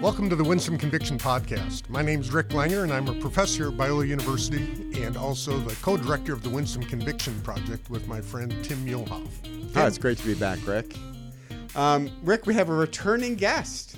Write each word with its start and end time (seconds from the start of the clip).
Welcome 0.00 0.30
to 0.30 0.34
the 0.36 0.42
Winsome 0.42 0.78
Conviction 0.78 1.18
Podcast. 1.18 1.86
My 1.90 2.00
name 2.00 2.22
is 2.22 2.32
Rick 2.32 2.48
Langer, 2.48 2.84
and 2.84 2.90
I'm 2.90 3.06
a 3.08 3.12
professor 3.20 3.68
at 3.68 3.74
Biola 3.74 4.08
University 4.08 4.66
and 5.02 5.14
also 5.14 5.58
the 5.58 5.74
co 5.82 5.98
director 5.98 6.32
of 6.32 6.42
the 6.42 6.48
Winsome 6.48 6.84
Conviction 6.84 7.38
Project 7.42 7.90
with 7.90 8.08
my 8.08 8.22
friend 8.22 8.50
Tim 8.64 8.78
Muehlhoff. 8.86 9.28
Oh, 9.76 9.86
it's 9.86 9.98
great 9.98 10.16
to 10.16 10.24
be 10.24 10.32
back, 10.32 10.58
Rick. 10.66 10.96
Um, 11.76 12.10
Rick, 12.22 12.46
we 12.46 12.54
have 12.54 12.70
a 12.70 12.74
returning 12.74 13.34
guest. 13.34 13.96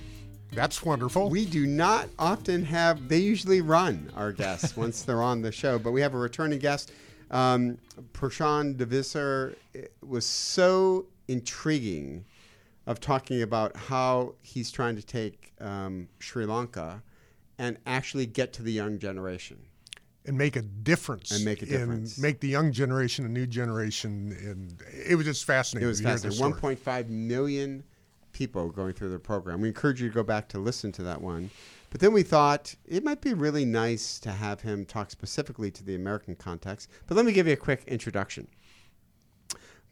That's 0.51 0.83
wonderful. 0.83 1.31
We 1.31 1.47
do 1.47 1.69
not 1.69 2.09
often 2.19 2.65
have, 2.65 3.07
they 3.09 3.19
usually 3.19 3.61
run 3.61 4.11
our 4.17 4.33
guests 4.33 4.77
once 4.77 5.03
they're 5.03 5.23
on 5.23 5.41
the 5.41 5.53
show, 5.53 5.79
but 5.79 5.93
we 5.93 6.01
have 6.01 6.15
a 6.15 6.19
returning 6.19 6.59
guest. 6.59 6.91
Um, 7.31 7.79
Prashan 8.13 8.77
De 8.77 8.85
Visser 8.85 9.55
was 10.05 10.27
so 10.27 11.07
intriguing 11.29 12.25
of 12.87 13.01
talking 13.01 13.43
about 13.43 13.77
how 13.77 14.35
he's 14.43 14.71
trying 14.71 14.97
to 14.97 15.03
take 15.03 15.53
um, 15.61 16.09
Sri 16.19 16.45
Lanka 16.47 17.03
and 17.59 17.79
actually 17.87 18.27
get 18.27 18.53
to 18.55 18.63
the 18.63 18.73
young 18.73 18.99
generation. 18.99 19.59
and 20.25 20.39
make 20.39 20.57
a 20.57 20.63
difference. 20.63 21.31
And 21.31 21.45
make 21.45 21.63
a 21.63 21.67
difference. 21.67 22.17
And 22.17 22.23
make 22.23 22.41
the 22.41 22.49
young 22.49 22.73
generation 22.73 23.25
a 23.25 23.29
new 23.29 23.47
generation. 23.47 24.37
And 24.41 24.83
it 25.07 25.17
was 25.17 25.27
just 25.27 25.45
fascinating. 25.45 25.87
It 25.87 25.89
was 25.89 26.01
to 26.01 26.09
hear 26.09 26.19
this 26.19 26.39
fascinating. 26.39 26.77
1.5 26.77 27.09
million 27.09 27.85
people 28.33 28.71
going 28.71 28.95
through 28.95 29.11
the 29.11 29.19
program. 29.19 29.61
We 29.61 29.69
encourage 29.69 30.01
you 30.01 30.09
to 30.09 30.15
go 30.15 30.23
back 30.23 30.49
to 30.51 30.59
listen 30.59 30.93
to 30.93 31.03
that 31.03 31.21
one. 31.21 31.51
But 31.91 32.01
then 32.01 32.13
we 32.13 32.23
thought 32.23 32.75
it 32.87 33.05
might 33.05 33.21
be 33.21 33.35
really 33.35 33.67
nice 33.67 34.19
to 34.21 34.33
have 34.33 34.63
him 34.63 34.87
talk 34.87 35.11
specifically 35.11 35.71
to 35.73 35.85
the 35.85 35.95
American 35.95 36.35
context. 36.35 36.89
But 37.07 37.17
let 37.17 37.27
me 37.27 37.33
give 37.33 37.47
you 37.47 37.53
a 37.53 37.57
quick 37.57 37.85
introduction. 37.87 38.49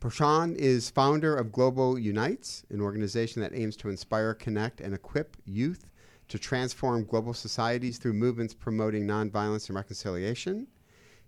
Prashan 0.00 0.56
is 0.56 0.88
founder 0.88 1.36
of 1.36 1.52
Global 1.52 1.98
Unites, 1.98 2.64
an 2.70 2.80
organization 2.80 3.42
that 3.42 3.54
aims 3.54 3.76
to 3.76 3.90
inspire, 3.90 4.32
connect, 4.32 4.80
and 4.80 4.94
equip 4.94 5.36
youth 5.44 5.90
to 6.28 6.38
transform 6.38 7.04
global 7.04 7.34
societies 7.34 7.98
through 7.98 8.14
movements 8.14 8.54
promoting 8.54 9.06
nonviolence 9.06 9.68
and 9.68 9.76
reconciliation. 9.76 10.66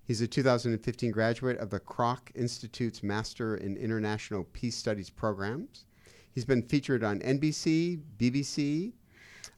He's 0.05 0.23
a 0.23 0.27
2015 0.27 1.11
graduate 1.11 1.59
of 1.59 1.69
the 1.69 1.81
Kroc 1.81 2.35
Institute's 2.35 3.03
Master 3.03 3.57
in 3.57 3.77
International 3.77 4.45
Peace 4.55 4.75
Studies 4.75 5.11
programs. 5.11 5.85
He's 6.31 6.47
been 6.47 6.63
featured 6.63 7.05
on 7.05 7.21
NBC, 7.21 8.01
BBC 8.17 8.95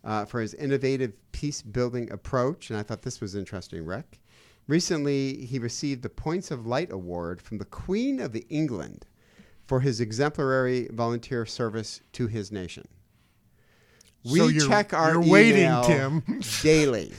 uh, 0.02 0.24
for 0.24 0.40
his 0.40 0.54
innovative 0.54 1.12
peace 1.30 1.62
building 1.62 2.10
approach, 2.10 2.70
and 2.70 2.78
I 2.80 2.82
thought 2.82 3.02
this 3.02 3.20
was 3.20 3.36
interesting, 3.36 3.84
Rick. 3.84 4.18
Recently, 4.66 5.44
he 5.44 5.58
received 5.58 6.02
the 6.02 6.08
Points 6.08 6.50
of 6.50 6.66
Light 6.66 6.90
Award 6.90 7.40
from 7.42 7.58
the 7.58 7.64
Queen 7.66 8.18
of 8.20 8.36
England 8.48 9.06
for 9.66 9.80
his 9.80 10.00
exemplary 10.00 10.88
volunteer 10.92 11.44
service 11.44 12.00
to 12.12 12.26
his 12.26 12.50
nation. 12.50 12.86
We 14.24 14.38
So 14.58 14.68
check 14.68 14.94
our 14.94 15.12
you're 15.12 15.22
waiting, 15.32 15.64
email 15.64 15.84
Tim. 15.84 16.40
daily 16.62 17.12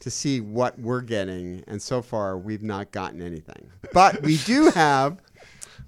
to 0.00 0.10
see 0.10 0.40
what 0.40 0.78
we're 0.78 1.02
getting, 1.02 1.62
and 1.66 1.80
so 1.80 2.00
far 2.00 2.38
we've 2.38 2.62
not 2.62 2.90
gotten 2.90 3.20
anything. 3.20 3.70
But 3.92 4.22
we 4.22 4.38
do 4.38 4.70
have 4.70 5.18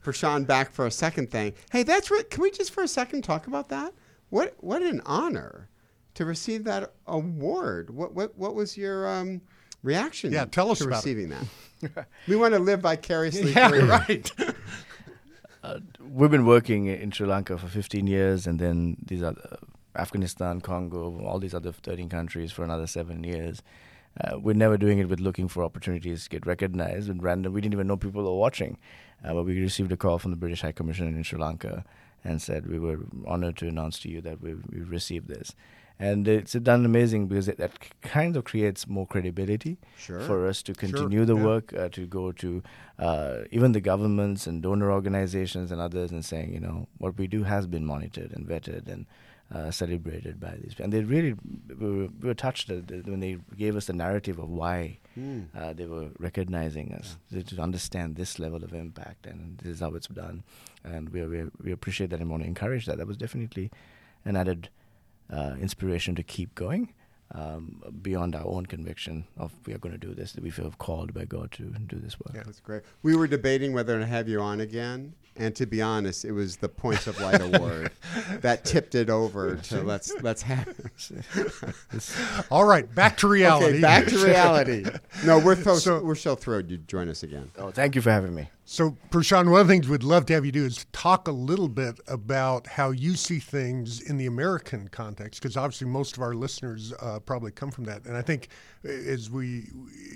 Prashan 0.04 0.46
back 0.46 0.70
for 0.70 0.86
a 0.86 0.90
second 0.90 1.30
thing. 1.30 1.54
Hey, 1.72 1.82
that's 1.82 2.10
right. 2.10 2.28
Can 2.28 2.42
we 2.42 2.50
just 2.50 2.72
for 2.72 2.82
a 2.82 2.88
second 2.88 3.22
talk 3.22 3.46
about 3.46 3.70
that? 3.70 3.94
What 4.28 4.54
what 4.58 4.82
an 4.82 5.00
honor 5.06 5.70
to 6.14 6.24
receive 6.24 6.64
that 6.64 6.92
award. 7.06 7.90
What 7.90 8.14
what 8.14 8.36
what 8.36 8.54
was 8.54 8.76
your 8.76 9.08
um, 9.08 9.40
reaction? 9.84 10.32
Yeah, 10.32 10.46
tell 10.46 10.70
us 10.72 10.78
to 10.78 10.84
about 10.86 11.04
it. 11.04 11.08
receiving 11.14 11.28
that. 11.30 12.06
we 12.28 12.34
want 12.36 12.54
to 12.54 12.58
live 12.60 12.80
vicariously 12.80 13.52
Yeah, 13.52 13.68
through 13.68 13.82
you. 13.84 13.90
right. 13.90 14.32
we've 16.00 16.30
been 16.30 16.46
working 16.46 16.86
in 16.86 17.10
Sri 17.12 17.26
Lanka 17.26 17.56
for 17.58 17.68
15 17.68 18.06
years, 18.06 18.46
and 18.46 18.58
then 18.58 18.96
these 19.04 19.22
other 19.22 19.58
Afghanistan, 19.96 20.60
Congo, 20.60 21.24
all 21.24 21.38
these 21.38 21.54
other 21.54 21.72
13 21.72 22.08
countries 22.08 22.50
for 22.52 22.64
another 22.64 22.86
seven 22.86 23.22
years. 23.22 23.62
Uh, 24.20 24.38
we're 24.38 24.54
never 24.54 24.76
doing 24.76 24.98
it 24.98 25.08
with 25.08 25.20
looking 25.20 25.48
for 25.48 25.64
opportunities 25.64 26.24
to 26.24 26.30
get 26.30 26.46
recognized 26.46 27.08
and 27.08 27.22
random. 27.22 27.52
We 27.52 27.60
didn't 27.60 27.74
even 27.74 27.86
know 27.86 27.96
people 27.96 28.22
were 28.22 28.38
watching, 28.38 28.78
uh, 29.24 29.34
but 29.34 29.44
we 29.44 29.60
received 29.60 29.90
a 29.92 29.96
call 29.96 30.18
from 30.18 30.30
the 30.30 30.36
British 30.36 30.62
High 30.62 30.72
Commissioner 30.72 31.08
in 31.10 31.22
Sri 31.24 31.38
Lanka 31.38 31.84
and 32.22 32.40
said 32.40 32.66
we 32.66 32.78
were 32.78 32.98
honored 33.26 33.56
to 33.58 33.68
announce 33.68 33.98
to 34.00 34.08
you 34.08 34.20
that 34.22 34.40
we 34.40 34.54
we 34.54 34.80
received 34.80 35.28
this. 35.28 35.54
And 36.08 36.28
it's 36.28 36.52
done 36.70 36.84
amazing 36.84 37.22
because 37.28 37.46
it, 37.48 37.56
that 37.58 37.72
kind 38.02 38.36
of 38.36 38.44
creates 38.44 38.86
more 38.96 39.06
credibility 39.06 39.74
Sure. 40.06 40.20
for 40.28 40.46
us 40.50 40.58
to 40.66 40.72
Sure, 40.74 40.80
continue 40.84 41.24
the 41.24 41.36
yeah. 41.36 41.44
work, 41.50 41.66
uh, 41.72 41.88
to 41.98 42.02
go 42.06 42.24
to 42.44 42.62
uh, 42.98 43.36
even 43.58 43.72
the 43.72 43.80
governments 43.92 44.46
and 44.48 44.62
donor 44.62 44.90
organizations 44.98 45.72
and 45.72 45.80
others 45.80 46.10
and 46.10 46.22
saying, 46.32 46.52
you 46.56 46.60
know, 46.66 46.76
what 46.98 47.16
we 47.16 47.26
do 47.36 47.44
has 47.44 47.66
been 47.66 47.86
monitored 47.94 48.30
and 48.36 48.46
vetted 48.46 48.86
and 48.94 49.06
uh, 49.54 49.70
celebrated 49.70 50.40
by 50.40 50.52
these. 50.60 50.74
And 50.78 50.92
they 50.92 51.02
really 51.14 51.32
we 51.80 51.86
were, 51.96 52.08
we 52.20 52.28
were 52.28 52.34
touched 52.34 52.68
when 53.12 53.20
they 53.20 53.38
gave 53.56 53.74
us 53.76 53.86
the 53.86 53.92
narrative 53.92 54.38
of 54.38 54.48
why 54.50 54.98
uh, 55.56 55.72
they 55.72 55.86
were 55.86 56.08
recognizing 56.18 56.92
us 56.92 57.16
to, 57.32 57.42
to 57.44 57.62
understand 57.62 58.16
this 58.16 58.38
level 58.38 58.64
of 58.64 58.72
impact 58.74 59.26
and 59.26 59.58
this 59.58 59.70
is 59.74 59.80
how 59.80 59.94
it's 59.94 60.08
done. 60.08 60.42
And 60.82 61.08
we, 61.10 61.24
we, 61.24 61.44
we 61.62 61.72
appreciate 61.72 62.10
that 62.10 62.20
and 62.20 62.28
want 62.30 62.42
to 62.42 62.48
encourage 62.48 62.84
that. 62.86 62.98
That 62.98 63.06
was 63.06 63.16
definitely 63.16 63.70
an 64.24 64.36
added 64.36 64.68
uh, 65.32 65.54
inspiration 65.60 66.14
to 66.14 66.22
keep 66.22 66.54
going 66.54 66.92
um, 67.34 67.82
beyond 68.02 68.34
our 68.36 68.46
own 68.46 68.66
conviction 68.66 69.24
of 69.36 69.52
we 69.66 69.72
are 69.74 69.78
going 69.78 69.98
to 69.98 70.06
do 70.06 70.14
this, 70.14 70.32
that 70.32 70.44
we 70.44 70.50
feel 70.50 70.72
called 70.78 71.12
by 71.14 71.24
God 71.24 71.50
to 71.52 71.62
do 71.64 71.98
this 71.98 72.18
work. 72.20 72.34
Yeah. 72.34 72.42
That's 72.44 72.60
great. 72.60 72.82
We 73.02 73.16
were 73.16 73.26
debating 73.26 73.72
whether 73.72 73.98
to 73.98 74.06
have 74.06 74.28
you 74.28 74.40
on 74.40 74.60
again, 74.60 75.14
and 75.36 75.56
to 75.56 75.66
be 75.66 75.82
honest, 75.82 76.24
it 76.24 76.30
was 76.32 76.58
the 76.58 76.68
Points 76.68 77.08
of 77.08 77.20
Light 77.20 77.40
Award 77.40 77.90
that 78.40 78.64
tipped 78.64 78.94
it 78.94 79.10
over 79.10 79.56
to 79.56 79.82
let's 79.82 80.12
let's 80.22 80.42
have. 80.42 80.68
All 82.50 82.64
right, 82.64 82.92
back 82.94 83.16
to 83.18 83.28
reality. 83.28 83.66
Okay, 83.74 83.80
back 83.80 84.06
to 84.06 84.18
reality. 84.24 84.84
No, 85.24 85.38
we're 85.38 85.56
so, 85.60 85.76
So- 85.76 86.02
we're 86.04 86.14
so 86.14 86.34
thrilled 86.36 86.70
you'd 86.70 86.86
join 86.86 87.08
us 87.08 87.22
again. 87.22 87.50
Oh, 87.58 87.70
thank 87.70 87.94
you 87.94 88.02
for 88.02 88.10
having 88.10 88.34
me. 88.34 88.48
So, 88.66 88.96
Prashan, 89.10 89.50
one 89.50 89.60
of 89.60 89.66
the 89.66 89.74
things 89.74 89.90
we'd 89.90 90.02
love 90.02 90.24
to 90.26 90.32
have 90.32 90.46
you 90.46 90.50
do 90.50 90.64
is 90.64 90.86
talk 90.90 91.28
a 91.28 91.32
little 91.32 91.68
bit 91.68 92.00
about 92.08 92.66
how 92.66 92.92
you 92.92 93.14
see 93.14 93.38
things 93.38 94.00
in 94.00 94.16
the 94.16 94.24
American 94.24 94.88
context, 94.88 95.42
because 95.42 95.58
obviously 95.58 95.86
most 95.86 96.16
of 96.16 96.22
our 96.22 96.32
listeners 96.32 96.94
uh, 97.00 97.18
probably 97.20 97.50
come 97.50 97.70
from 97.70 97.84
that. 97.84 98.06
And 98.06 98.16
I 98.16 98.22
think 98.22 98.48
uh, 98.82 98.88
as 98.88 99.30
we, 99.30 99.68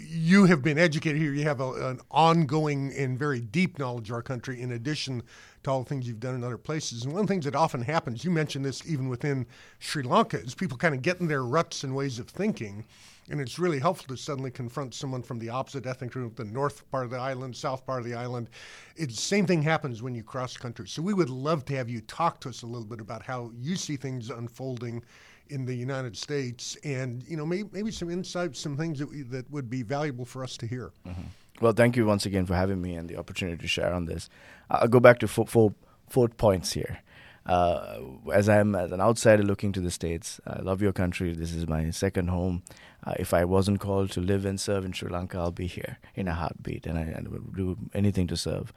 you 0.09 0.47
have 0.47 0.63
been 0.63 0.79
educated 0.79 1.21
here, 1.21 1.35
you 1.35 1.45
have 1.45 1.61
a, 1.61 1.89
an 1.89 2.01
ongoing 2.11 2.91
and 2.97 3.19
very 3.19 3.43
deep 3.43 3.79
knowledge 3.79 4.09
of 4.09 4.15
our 4.15 4.23
country, 4.23 4.63
in 4.63 4.73
addition 4.73 5.23
to 5.65 5.71
all 5.71 5.83
the 5.83 5.89
things 5.91 6.09
you've 6.09 6.19
done 6.19 6.35
in 6.35 6.43
other 6.43 6.57
places. 6.57 7.05
And 7.05 7.13
one 7.13 7.21
of 7.21 7.27
the 7.27 7.33
things 7.33 7.45
that 7.45 7.55
often 7.55 7.83
happens, 7.83 8.25
you 8.25 8.31
mentioned 8.31 8.65
this 8.65 8.83
even 8.89 9.11
within 9.11 9.45
Sri 9.79 10.03
Lanka, 10.03 10.41
is 10.41 10.55
people 10.55 10.79
kind 10.79 10.95
of 10.95 11.03
get 11.03 11.21
in 11.21 11.29
their 11.29 11.45
ruts 11.45 11.85
and 11.85 11.95
ways 11.95 12.19
of 12.19 12.29
thinking. 12.29 12.87
And 13.31 13.41
it's 13.41 13.59
really 13.59 13.79
helpful 13.79 14.15
to 14.15 14.21
suddenly 14.21 14.51
confront 14.51 14.95
someone 14.95 15.23
from 15.23 15.39
the 15.39 15.51
opposite 15.51 15.87
ethnic 15.87 16.13
group, 16.13 16.37
the 16.37 16.45
north 16.45 16.91
part 16.91 17.05
of 17.05 17.11
the 17.11 17.19
island, 17.19 17.57
south 17.57 17.85
part 17.85 18.01
of 18.01 18.07
the 18.07 18.15
island. 18.15 18.49
It's 18.97 19.17
the 19.17 19.23
same 19.23 19.47
thing 19.47 19.63
happens 19.63 20.03
when 20.03 20.15
you 20.15 20.23
cross 20.23 20.57
country. 20.57 20.89
So 20.89 21.03
we 21.03 21.15
would 21.15 21.31
love 21.31 21.65
to 21.67 21.77
have 21.77 21.89
you 21.89 22.01
talk 22.03 22.41
to 22.41 22.49
us 22.49 22.63
a 22.63 22.67
little 22.67 22.87
bit 22.87 23.01
about 23.01 23.23
how 23.23 23.53
you 23.57 23.77
see 23.77 23.97
things 23.97 24.31
unfolding 24.31 25.03
in 25.51 25.65
the 25.65 25.75
United 25.75 26.17
States, 26.17 26.77
and 26.85 27.25
you 27.27 27.37
know 27.37 27.47
maybe, 27.47 27.69
maybe 27.73 27.91
some 27.91 28.11
insights, 28.11 28.61
some 28.61 28.77
things 28.77 28.99
that 28.99 29.09
we, 29.09 29.23
that 29.23 29.51
would 29.51 29.71
be 29.71 29.83
valuable 29.83 30.25
for 30.25 30.45
us 30.45 30.57
to 30.59 30.67
hear. 30.67 30.93
Mm-hmm. 31.07 31.23
Well, 31.61 31.73
thank 31.73 31.97
you 31.97 32.07
once 32.07 32.27
again 32.27 32.47
for 32.47 32.55
having 32.55 32.81
me 32.81 32.95
and 32.95 33.09
the 33.09 33.17
opportunity 33.17 33.59
to 33.59 33.67
share 33.67 33.93
on 33.93 34.05
this. 34.05 34.29
I'll 34.71 34.89
go 34.89 35.01
back 35.01 35.19
to 35.21 35.29
four, 35.29 35.47
four, 35.47 35.75
four 36.09 36.29
points 36.29 36.73
here. 36.73 37.01
Uh, 37.47 38.01
as 38.33 38.49
I'm 38.49 38.75
as 38.75 38.93
an 38.93 39.01
outsider 39.01 39.43
looking 39.43 39.73
to 39.73 39.81
the 39.81 39.91
States, 39.91 40.41
I 40.47 40.61
love 40.61 40.83
your 40.83 40.93
country. 40.93 41.33
This 41.33 41.55
is 41.55 41.67
my 41.67 41.91
second 41.91 42.29
home. 42.29 42.63
Uh, 43.05 43.15
if 43.19 43.33
I 43.33 43.45
wasn't 43.45 43.81
called 43.81 44.11
to 44.13 44.21
live 44.21 44.45
and 44.45 44.61
serve 44.61 44.85
in 44.85 44.93
Sri 44.93 45.09
Lanka, 45.09 45.39
I'll 45.39 45.51
be 45.51 45.67
here 45.67 45.99
in 46.15 46.29
a 46.29 46.35
heartbeat, 46.35 46.87
and 46.87 46.99
I, 46.99 47.23
would 47.29 47.57
do 47.57 47.77
anything 47.95 48.27
to 48.27 48.37
serve. 48.37 48.73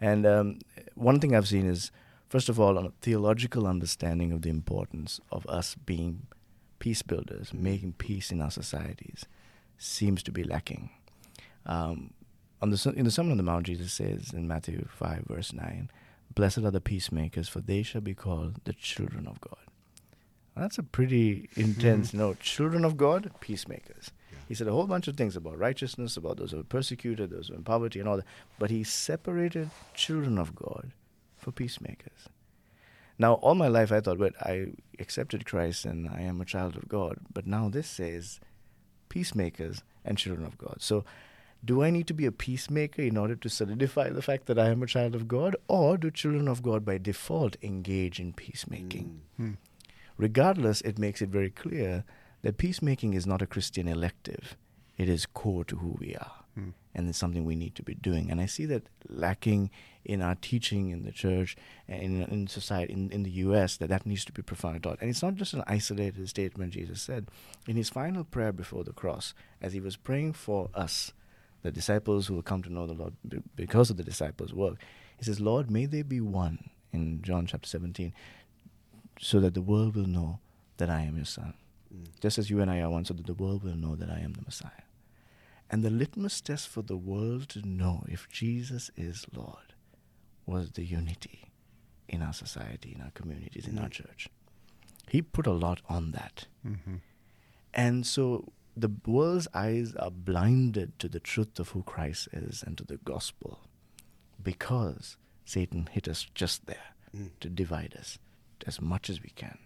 And 0.00 0.26
um, 0.26 0.58
one 0.94 1.20
thing 1.20 1.34
I've 1.34 1.48
seen 1.48 1.66
is, 1.66 1.90
first 2.28 2.48
of 2.48 2.60
all, 2.60 2.78
a 2.78 2.92
theological 3.00 3.66
understanding 3.66 4.32
of 4.32 4.42
the 4.42 4.50
importance 4.50 5.20
of 5.30 5.46
us 5.46 5.74
being 5.74 6.26
peace 6.78 7.02
builders, 7.02 7.54
making 7.54 7.94
peace 7.94 8.30
in 8.30 8.42
our 8.42 8.50
societies, 8.50 9.24
seems 9.78 10.22
to 10.24 10.32
be 10.32 10.44
lacking. 10.44 10.90
Um, 11.66 12.12
on 12.60 12.70
the 12.70 12.94
in 12.96 13.04
the 13.04 13.10
Sermon 13.10 13.32
on 13.32 13.36
the 13.36 13.42
Mount, 13.42 13.66
Jesus 13.66 13.92
says 13.92 14.32
in 14.32 14.46
Matthew 14.46 14.86
five 14.88 15.24
verse 15.28 15.52
nine, 15.52 15.90
"Blessed 16.34 16.58
are 16.58 16.70
the 16.70 16.80
peacemakers, 16.80 17.48
for 17.48 17.60
they 17.60 17.82
shall 17.82 18.00
be 18.00 18.14
called 18.14 18.60
the 18.64 18.72
children 18.72 19.26
of 19.26 19.40
God." 19.40 19.58
That's 20.56 20.78
a 20.78 20.82
pretty 20.82 21.48
intense 21.56 22.10
hmm. 22.10 22.18
note. 22.18 22.40
Children 22.40 22.84
of 22.84 22.96
God, 22.96 23.30
peacemakers. 23.40 24.10
He 24.48 24.54
said 24.54 24.68
a 24.68 24.72
whole 24.72 24.86
bunch 24.86 25.08
of 25.08 25.16
things 25.16 25.34
about 25.34 25.58
righteousness, 25.58 26.16
about 26.16 26.36
those 26.36 26.50
who 26.50 26.60
are 26.60 26.64
persecuted, 26.64 27.30
those 27.30 27.48
who 27.48 27.54
are 27.54 27.56
in 27.56 27.64
poverty, 27.64 28.00
and 28.00 28.08
all 28.08 28.16
that. 28.16 28.26
But 28.58 28.70
he 28.70 28.84
separated 28.84 29.70
children 29.94 30.36
of 30.36 30.54
God 30.54 30.92
for 31.38 31.52
peacemakers. 31.52 32.28
Now, 33.18 33.34
all 33.34 33.54
my 33.54 33.68
life 33.68 33.92
I 33.92 34.00
thought, 34.00 34.18
well, 34.18 34.30
I 34.40 34.72
accepted 34.98 35.46
Christ 35.46 35.84
and 35.84 36.08
I 36.08 36.20
am 36.20 36.40
a 36.40 36.44
child 36.44 36.76
of 36.76 36.88
God. 36.88 37.18
But 37.32 37.46
now 37.46 37.68
this 37.68 37.88
says 37.88 38.40
peacemakers 39.08 39.82
and 40.04 40.18
children 40.18 40.46
of 40.46 40.58
God. 40.58 40.76
So, 40.80 41.04
do 41.64 41.82
I 41.82 41.90
need 41.90 42.06
to 42.08 42.14
be 42.14 42.26
a 42.26 42.32
peacemaker 42.32 43.02
in 43.02 43.16
order 43.16 43.36
to 43.36 43.48
solidify 43.48 44.10
the 44.10 44.22
fact 44.22 44.46
that 44.46 44.58
I 44.58 44.68
am 44.68 44.82
a 44.82 44.86
child 44.86 45.14
of 45.14 45.28
God? 45.28 45.54
Or 45.68 45.96
do 45.96 46.10
children 46.10 46.48
of 46.48 46.62
God 46.62 46.84
by 46.84 46.98
default 46.98 47.56
engage 47.62 48.18
in 48.18 48.32
peacemaking? 48.32 49.20
Regardless, 50.18 50.80
it 50.80 50.98
makes 50.98 51.22
it 51.22 51.28
very 51.28 51.50
clear 51.50 52.04
that 52.42 52.58
peacemaking 52.58 53.14
is 53.14 53.26
not 53.26 53.42
a 53.42 53.46
Christian 53.46 53.86
elective. 53.86 54.56
It 54.98 55.08
is 55.08 55.26
core 55.26 55.64
to 55.64 55.76
who 55.76 55.96
we 55.98 56.14
are. 56.14 56.32
Hmm. 56.54 56.70
And 56.94 57.08
it's 57.08 57.16
something 57.16 57.44
we 57.44 57.56
need 57.56 57.74
to 57.76 57.82
be 57.82 57.94
doing. 57.94 58.30
And 58.30 58.40
I 58.40 58.46
see 58.46 58.66
that 58.66 58.88
lacking 59.08 59.70
in 60.04 60.20
our 60.20 60.34
teaching 60.34 60.90
in 60.90 61.04
the 61.04 61.12
church 61.12 61.56
and 61.88 62.02
in, 62.02 62.22
in 62.24 62.46
society, 62.46 62.92
in, 62.92 63.10
in 63.10 63.22
the 63.22 63.30
U.S., 63.30 63.76
that 63.78 63.88
that 63.88 64.04
needs 64.04 64.24
to 64.26 64.32
be 64.32 64.42
profoundly 64.42 64.80
taught. 64.80 64.98
And 65.00 65.08
it's 65.08 65.22
not 65.22 65.36
just 65.36 65.54
an 65.54 65.62
isolated 65.66 66.28
statement 66.28 66.74
Jesus 66.74 67.00
said. 67.00 67.28
In 67.66 67.76
his 67.76 67.88
final 67.88 68.24
prayer 68.24 68.52
before 68.52 68.84
the 68.84 68.92
cross, 68.92 69.32
as 69.62 69.72
he 69.72 69.80
was 69.80 69.96
praying 69.96 70.34
for 70.34 70.68
us, 70.74 71.12
the 71.62 71.70
disciples 71.70 72.26
who 72.26 72.34
will 72.34 72.42
come 72.42 72.62
to 72.62 72.72
know 72.72 72.86
the 72.86 72.94
Lord 72.94 73.14
because 73.56 73.90
of 73.90 73.96
the 73.96 74.02
disciples' 74.02 74.52
work, 74.52 74.76
he 75.18 75.24
says, 75.24 75.40
Lord, 75.40 75.70
may 75.70 75.86
they 75.86 76.02
be 76.02 76.20
one 76.20 76.70
in 76.92 77.22
John 77.22 77.46
chapter 77.46 77.68
17, 77.68 78.12
so 79.20 79.40
that 79.40 79.54
the 79.54 79.62
world 79.62 79.94
will 79.94 80.06
know 80.06 80.40
that 80.78 80.90
I 80.90 81.02
am 81.02 81.16
your 81.16 81.24
son. 81.24 81.54
Just 82.20 82.38
as 82.38 82.50
you 82.50 82.60
and 82.60 82.70
I 82.70 82.80
are 82.80 82.90
one, 82.90 83.04
so 83.04 83.14
that 83.14 83.26
the 83.26 83.34
world 83.34 83.62
will 83.62 83.76
know 83.76 83.94
that 83.94 84.10
I 84.10 84.18
am 84.18 84.32
the 84.32 84.42
Messiah. 84.42 84.70
And 85.70 85.82
the 85.82 85.90
litmus 85.90 86.40
test 86.40 86.68
for 86.68 86.82
the 86.82 86.96
world 86.96 87.48
to 87.50 87.66
know 87.66 88.04
if 88.08 88.28
Jesus 88.28 88.90
is 88.96 89.26
Lord 89.34 89.74
was 90.44 90.72
the 90.72 90.84
unity 90.84 91.44
in 92.08 92.22
our 92.22 92.32
society, 92.32 92.92
in 92.94 93.02
our 93.02 93.10
communities, 93.12 93.66
in 93.66 93.78
our 93.78 93.88
church. 93.88 94.28
He 95.08 95.22
put 95.22 95.46
a 95.46 95.52
lot 95.52 95.80
on 95.88 96.12
that. 96.12 96.46
Mm-hmm. 96.66 96.96
And 97.72 98.06
so 98.06 98.52
the 98.76 98.90
world's 99.06 99.48
eyes 99.54 99.94
are 99.96 100.10
blinded 100.10 100.98
to 100.98 101.08
the 101.08 101.20
truth 101.20 101.58
of 101.58 101.70
who 101.70 101.82
Christ 101.82 102.28
is 102.32 102.62
and 102.66 102.76
to 102.78 102.84
the 102.84 102.96
gospel 102.98 103.60
because 104.42 105.16
Satan 105.44 105.88
hit 105.92 106.08
us 106.08 106.26
just 106.34 106.66
there 106.66 106.76
Mm. 107.14 107.28
to 107.40 107.50
divide 107.50 107.94
us 107.98 108.18
as 108.66 108.80
much 108.80 109.10
as 109.10 109.20
we 109.22 109.28
can, 109.36 109.58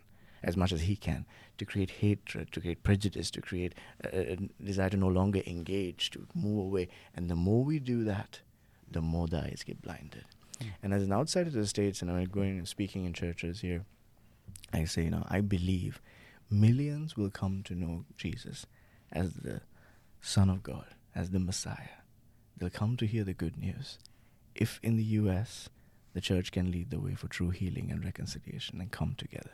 as 0.42 0.56
much 0.56 0.72
as 0.72 0.80
he 0.80 0.96
can, 0.96 1.26
to 1.58 1.64
create 1.64 1.90
hatred, 1.90 2.50
to 2.50 2.60
create 2.60 2.82
prejudice, 2.82 3.30
to 3.30 3.40
create 3.40 3.72
a, 4.02 4.32
a 4.32 4.36
desire 4.60 4.90
to 4.90 4.96
no 4.96 5.06
longer 5.06 5.42
engage, 5.46 6.10
to 6.10 6.26
move 6.34 6.58
away. 6.58 6.88
And 7.14 7.30
the 7.30 7.36
more 7.36 7.62
we 7.62 7.78
do 7.78 8.02
that, 8.02 8.40
the 8.90 9.00
more 9.00 9.28
the 9.28 9.38
eyes 9.38 9.62
get 9.64 9.80
blinded. 9.80 10.24
And 10.82 10.92
as 10.92 11.04
an 11.04 11.12
outsider 11.12 11.50
to 11.50 11.56
the 11.58 11.66
States, 11.68 12.02
and 12.02 12.10
I'm 12.10 12.24
going 12.24 12.58
and 12.58 12.66
speaking 12.66 13.04
in 13.04 13.12
churches 13.12 13.60
here, 13.60 13.84
I 14.72 14.82
say, 14.86 15.04
you 15.04 15.10
know, 15.10 15.24
I 15.28 15.40
believe 15.40 16.00
millions 16.50 17.16
will 17.16 17.30
come 17.30 17.62
to 17.66 17.76
know 17.76 18.06
Jesus 18.16 18.66
as 19.12 19.34
the 19.34 19.60
Son 20.20 20.50
of 20.50 20.62
God, 20.62 20.86
as 21.14 21.30
the 21.30 21.40
Messiah. 21.40 22.02
They'll 22.56 22.70
come 22.70 22.96
to 22.96 23.06
hear 23.06 23.24
the 23.24 23.34
good 23.34 23.56
news. 23.56 23.98
If 24.54 24.80
in 24.82 24.96
the 24.96 25.04
U.S., 25.04 25.68
the 26.14 26.20
church 26.20 26.50
can 26.50 26.70
lead 26.70 26.90
the 26.90 26.98
way 26.98 27.14
for 27.14 27.28
true 27.28 27.50
healing 27.50 27.90
and 27.90 28.02
reconciliation 28.04 28.80
and 28.80 28.90
come 28.90 29.14
together. 29.18 29.50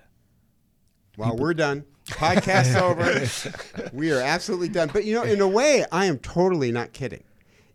Well, 1.17 1.37
we're 1.37 1.55
done. 1.55 1.85
Podcast 2.07 2.81
over. 2.81 3.91
We 3.93 4.13
are 4.13 4.21
absolutely 4.21 4.69
done. 4.69 4.91
But 4.93 5.05
you 5.05 5.15
know, 5.15 5.25
in 5.25 5.41
a 5.41 5.49
way, 5.49 5.85
I 5.93 6.07
am 6.07 6.19
totally 6.19 6.73
not 6.73 6.93
kidding. 6.93 7.25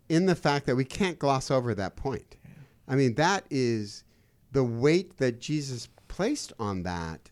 In 0.10 0.26
the 0.26 0.36
fact 0.36 0.66
that 0.68 0.76
we 0.76 0.86
can't 0.86 1.20
gloss 1.20 1.52
over 1.52 1.76
that 1.76 1.98
point. 1.98 2.38
I 2.88 2.96
mean, 2.96 3.16
that 3.16 3.46
is 3.50 4.06
the 4.54 4.64
weight 4.64 5.18
that 5.18 5.40
Jesus 5.40 5.90
placed 6.08 6.54
on 6.58 6.84
that 6.84 7.30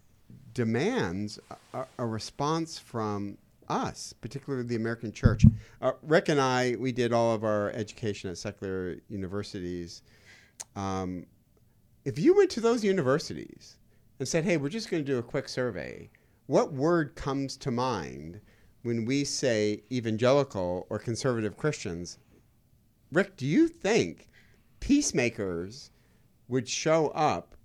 demands 0.54 1.40
a, 1.74 1.86
a 1.98 2.06
response 2.06 2.78
from 2.78 3.38
us, 3.70 4.14
particularly 4.14 4.66
the 4.66 4.76
American 4.76 5.12
church. 5.12 5.46
Uh, 5.82 5.94
Rick 6.02 6.30
and 6.30 6.40
I, 6.40 6.76
we 6.80 6.92
did 6.92 7.14
all 7.14 7.34
of 7.34 7.44
our 7.44 7.72
education 7.72 8.30
at 8.30 8.38
secular 8.38 8.98
universities. 9.10 10.02
Um, 10.76 11.26
if 12.04 12.20
you 12.20 12.36
went 12.36 12.50
to 12.52 12.62
those 12.62 12.84
universities 12.84 13.78
and 14.20 14.28
said, 14.28 14.44
hey, 14.44 14.58
we're 14.58 14.70
just 14.70 14.90
going 14.90 15.04
to 15.04 15.12
do 15.12 15.18
a 15.18 15.24
quick 15.24 15.50
survey, 15.50 16.10
what 16.48 16.74
word 16.74 17.16
comes 17.16 17.58
to 17.58 17.72
mind 17.72 18.40
when 18.84 19.06
we 19.06 19.24
say 19.24 19.84
evangelical 19.92 20.86
or 20.90 21.00
conservative 21.00 21.58
Christians? 21.58 22.20
Rick, 23.12 23.36
do 23.38 23.46
you 23.46 23.68
think 23.68 24.30
peacemakers 24.80 25.90
would 26.48 26.70
show 26.70 27.08
up 27.10 27.56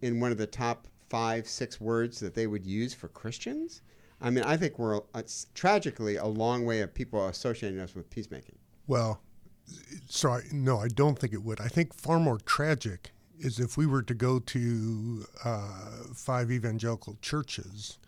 in 0.00 0.18
one 0.20 0.32
of 0.32 0.38
the 0.38 0.46
top 0.46 0.86
five, 1.10 1.46
six 1.46 1.78
words 1.78 2.18
that 2.20 2.34
they 2.34 2.46
would 2.46 2.66
use 2.66 2.94
for 2.94 3.08
Christians? 3.08 3.82
I 4.22 4.30
mean, 4.30 4.44
I 4.44 4.56
think 4.56 4.78
we're 4.78 5.00
uh, 5.14 5.22
tragically 5.54 6.16
a 6.16 6.26
long 6.26 6.64
way 6.64 6.80
of 6.80 6.94
people 6.94 7.26
associating 7.26 7.80
us 7.80 7.94
with 7.94 8.08
peacemaking. 8.08 8.56
Well, 8.86 9.20
so 10.08 10.30
I, 10.30 10.40
no, 10.52 10.78
I 10.78 10.88
don't 10.88 11.18
think 11.18 11.32
it 11.32 11.42
would. 11.42 11.60
I 11.60 11.68
think 11.68 11.94
far 11.94 12.18
more 12.20 12.38
tragic 12.38 13.10
is 13.38 13.58
if 13.58 13.76
we 13.76 13.86
were 13.86 14.02
to 14.02 14.14
go 14.14 14.38
to 14.38 15.24
uh, 15.44 15.68
five 16.14 16.50
evangelical 16.52 17.16
churches 17.20 17.98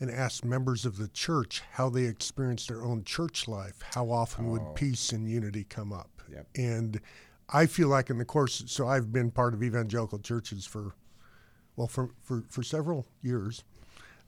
and 0.00 0.10
ask 0.10 0.44
members 0.44 0.84
of 0.84 0.98
the 0.98 1.08
church 1.08 1.62
how 1.72 1.88
they 1.88 2.04
experienced 2.04 2.68
their 2.68 2.82
own 2.82 3.04
church 3.04 3.48
life, 3.48 3.80
how 3.94 4.10
often 4.10 4.46
Oh. 4.46 4.50
would 4.52 4.74
peace 4.74 5.12
and 5.12 5.28
unity 5.30 5.64
come 5.64 5.92
up? 5.92 6.10
Yep. 6.30 6.46
And 6.56 7.00
I 7.48 7.66
feel 7.66 7.88
like 7.88 8.10
in 8.10 8.18
the 8.18 8.24
course, 8.24 8.64
so 8.66 8.88
I've 8.88 9.12
been 9.12 9.30
part 9.30 9.54
of 9.54 9.62
evangelical 9.62 10.18
churches 10.18 10.66
for, 10.66 10.94
well, 11.76 11.86
for, 11.86 12.10
for, 12.22 12.42
for 12.48 12.62
several 12.62 13.06
years, 13.22 13.62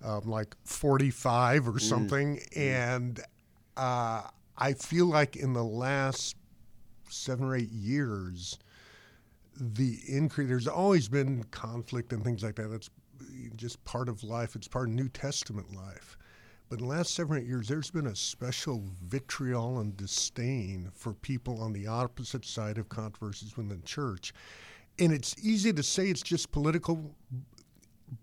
um, 0.05 0.23
like 0.25 0.55
45 0.65 1.69
or 1.69 1.79
something. 1.79 2.41
And 2.55 3.21
uh, 3.77 4.23
I 4.57 4.73
feel 4.75 5.07
like 5.07 5.37
in 5.37 5.53
the 5.53 5.65
last 5.65 6.37
seven 7.09 7.47
or 7.47 7.57
eight 7.57 7.71
years, 7.71 8.59
the 9.59 9.99
increase, 10.07 10.49
there's 10.49 10.69
always 10.69 11.09
been 11.09 11.45
conflict 11.45 12.13
and 12.13 12.23
things 12.23 12.43
like 12.43 12.57
that. 12.57 12.69
That's 12.69 12.91
just 13.57 13.83
part 13.85 14.09
of 14.09 14.23
life, 14.23 14.55
it's 14.55 14.69
part 14.69 14.89
of 14.89 14.95
New 14.95 15.09
Testament 15.09 15.75
life. 15.75 16.17
But 16.69 16.81
in 16.81 16.87
the 16.87 16.91
last 16.91 17.15
seven 17.15 17.37
or 17.37 17.41
eight 17.41 17.47
years, 17.47 17.69
there's 17.69 17.91
been 17.91 18.09
a 18.09 18.17
special 18.17 18.83
vitriol 19.05 19.79
and 19.79 19.97
disdain 19.97 20.91
for 20.95 21.15
people 21.15 21.63
on 21.63 21.73
the 21.73 21.87
opposite 21.87 22.45
side 22.45 22.77
of 22.79 22.89
controversies 22.89 23.57
within 23.57 23.69
the 23.69 23.87
church. 23.87 24.33
And 24.99 25.13
it's 25.13 25.37
easy 25.43 25.73
to 25.73 25.83
say 25.83 26.09
it's 26.09 26.23
just 26.23 26.51
political, 26.51 27.15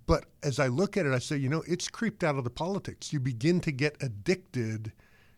but 0.06 0.26
as 0.42 0.60
I 0.60 0.68
look 0.68 0.98
at 0.98 1.06
it, 1.06 1.14
I 1.14 1.20
say, 1.20 1.38
you 1.38 1.50
know, 1.50 1.64
it's 1.68 1.88
creeped 1.88 2.24
out 2.24 2.36
of 2.36 2.44
the 2.44 2.50
politics. 2.50 3.14
You 3.14 3.20
begin 3.20 3.62
to 3.62 3.72
get 3.72 3.96
addicted 4.02 4.92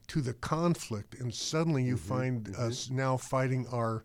to 0.08 0.22
the 0.22 0.34
conflict, 0.34 1.16
and 1.20 1.34
suddenly 1.34 1.84
you 1.84 1.98
find 1.98 2.56
us 2.58 2.90
now 2.90 3.18
fighting 3.18 3.68
our 3.72 4.04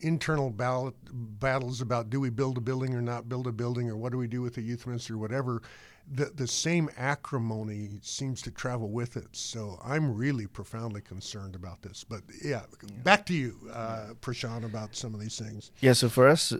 internal 0.00 0.50
ballot, 0.50 0.94
battles 1.12 1.80
about 1.80 2.10
do 2.10 2.20
we 2.20 2.30
build 2.30 2.58
a 2.58 2.60
building 2.60 2.94
or 2.94 3.00
not 3.00 3.28
build 3.28 3.46
a 3.46 3.52
building, 3.52 3.88
or 3.88 3.96
what 3.96 4.12
do 4.12 4.18
we 4.18 4.26
do 4.26 4.42
with 4.42 4.54
the 4.54 4.62
youth 4.62 4.86
ministry, 4.86 5.14
or 5.14 5.18
whatever. 5.18 5.62
The, 6.10 6.26
the 6.34 6.48
same 6.48 6.90
acrimony 6.96 7.90
seems 8.02 8.42
to 8.42 8.50
travel 8.50 8.90
with 8.90 9.16
it. 9.16 9.28
So 9.30 9.78
I'm 9.84 10.12
really 10.16 10.48
profoundly 10.48 11.00
concerned 11.00 11.54
about 11.54 11.80
this. 11.82 12.04
But 12.04 12.22
yeah, 12.44 12.62
back 13.04 13.24
to 13.26 13.34
you, 13.34 13.56
uh, 13.72 14.14
Prashan, 14.20 14.64
about 14.64 14.96
some 14.96 15.14
of 15.14 15.20
these 15.20 15.38
things. 15.38 15.70
Yeah, 15.80 15.92
so 15.92 16.08
for 16.08 16.26
us, 16.26 16.52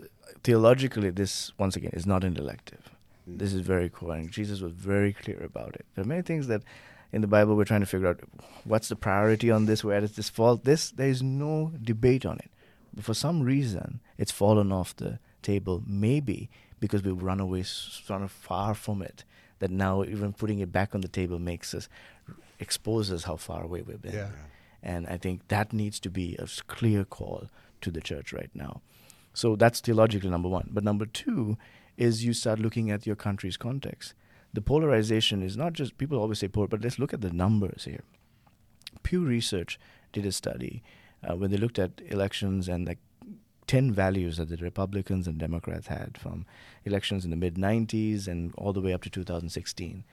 theologically, 0.43 1.09
this, 1.09 1.51
once 1.57 1.75
again, 1.75 1.91
is 1.93 2.05
not 2.05 2.23
an 2.23 2.37
elective. 2.37 2.89
This 3.25 3.53
is 3.53 3.61
very 3.61 3.89
core, 3.89 4.15
and 4.15 4.31
Jesus 4.31 4.61
was 4.61 4.73
very 4.73 5.13
clear 5.13 5.41
about 5.43 5.75
it. 5.75 5.85
There 5.95 6.03
are 6.03 6.07
many 6.07 6.23
things 6.23 6.47
that 6.47 6.63
in 7.11 7.21
the 7.21 7.27
Bible 7.27 7.55
we're 7.55 7.63
trying 7.63 7.79
to 7.79 7.85
figure 7.85 8.07
out 8.07 8.19
what's 8.65 8.89
the 8.89 8.95
priority 8.95 9.49
on 9.49 9.65
this, 9.65 9.83
where 9.83 10.01
does 10.01 10.15
this 10.15 10.29
fall? 10.29 10.57
This, 10.57 10.91
there 10.91 11.07
is 11.07 11.23
no 11.23 11.71
debate 11.81 12.25
on 12.25 12.37
it. 12.39 12.51
But 12.93 13.05
for 13.05 13.13
some 13.13 13.41
reason, 13.41 14.01
it's 14.17 14.31
fallen 14.31 14.71
off 14.71 14.95
the 14.95 15.19
table, 15.41 15.83
maybe 15.87 16.49
because 16.79 17.01
we've 17.01 17.21
run 17.21 17.39
away 17.39 17.63
sort 17.63 18.23
of 18.23 18.31
far 18.31 18.73
from 18.73 19.01
it, 19.01 19.23
that 19.59 19.71
now 19.71 20.03
even 20.03 20.33
putting 20.33 20.59
it 20.59 20.71
back 20.71 20.93
on 20.93 21.01
the 21.01 21.07
table 21.07 21.39
makes 21.39 21.73
us, 21.73 21.87
exposes 22.59 23.23
how 23.23 23.37
far 23.37 23.63
away 23.63 23.81
we've 23.81 24.01
been. 24.01 24.13
Yeah. 24.13 24.29
And 24.81 25.07
I 25.07 25.17
think 25.17 25.47
that 25.47 25.71
needs 25.71 25.99
to 26.01 26.09
be 26.09 26.35
a 26.35 26.47
clear 26.67 27.05
call 27.05 27.47
to 27.81 27.89
the 27.89 28.01
church 28.01 28.33
right 28.33 28.49
now. 28.53 28.81
So 29.33 29.55
that's 29.55 29.79
theologically 29.79 30.29
number 30.29 30.49
one. 30.49 30.69
But 30.71 30.83
number 30.83 31.05
two 31.05 31.57
is 31.97 32.25
you 32.25 32.33
start 32.33 32.59
looking 32.59 32.89
at 32.91 33.05
your 33.05 33.15
country's 33.15 33.57
context. 33.57 34.13
The 34.53 34.61
polarization 34.61 35.41
is 35.41 35.57
not 35.57 35.73
just, 35.73 35.97
people 35.97 36.19
always 36.19 36.39
say 36.39 36.47
polar, 36.47 36.67
but 36.67 36.81
let's 36.81 36.99
look 36.99 37.13
at 37.13 37.21
the 37.21 37.31
numbers 37.31 37.85
here. 37.85 38.03
Pew 39.01 39.25
Research 39.25 39.79
did 40.11 40.25
a 40.25 40.31
study 40.31 40.83
uh, 41.27 41.35
when 41.35 41.51
they 41.51 41.57
looked 41.57 41.79
at 41.79 42.01
elections 42.09 42.67
and 42.67 42.87
like 42.87 42.99
10 43.67 43.91
values 43.91 44.37
that 44.37 44.49
the 44.49 44.57
Republicans 44.57 45.27
and 45.27 45.37
Democrats 45.37 45.87
had 45.87 46.17
from 46.17 46.45
elections 46.85 47.23
in 47.25 47.31
the 47.31 47.37
mid 47.37 47.55
90s 47.55 48.27
and 48.27 48.53
all 48.57 48.73
the 48.73 48.81
way 48.81 48.93
up 48.93 49.01
to 49.01 49.09
2016 49.09 50.03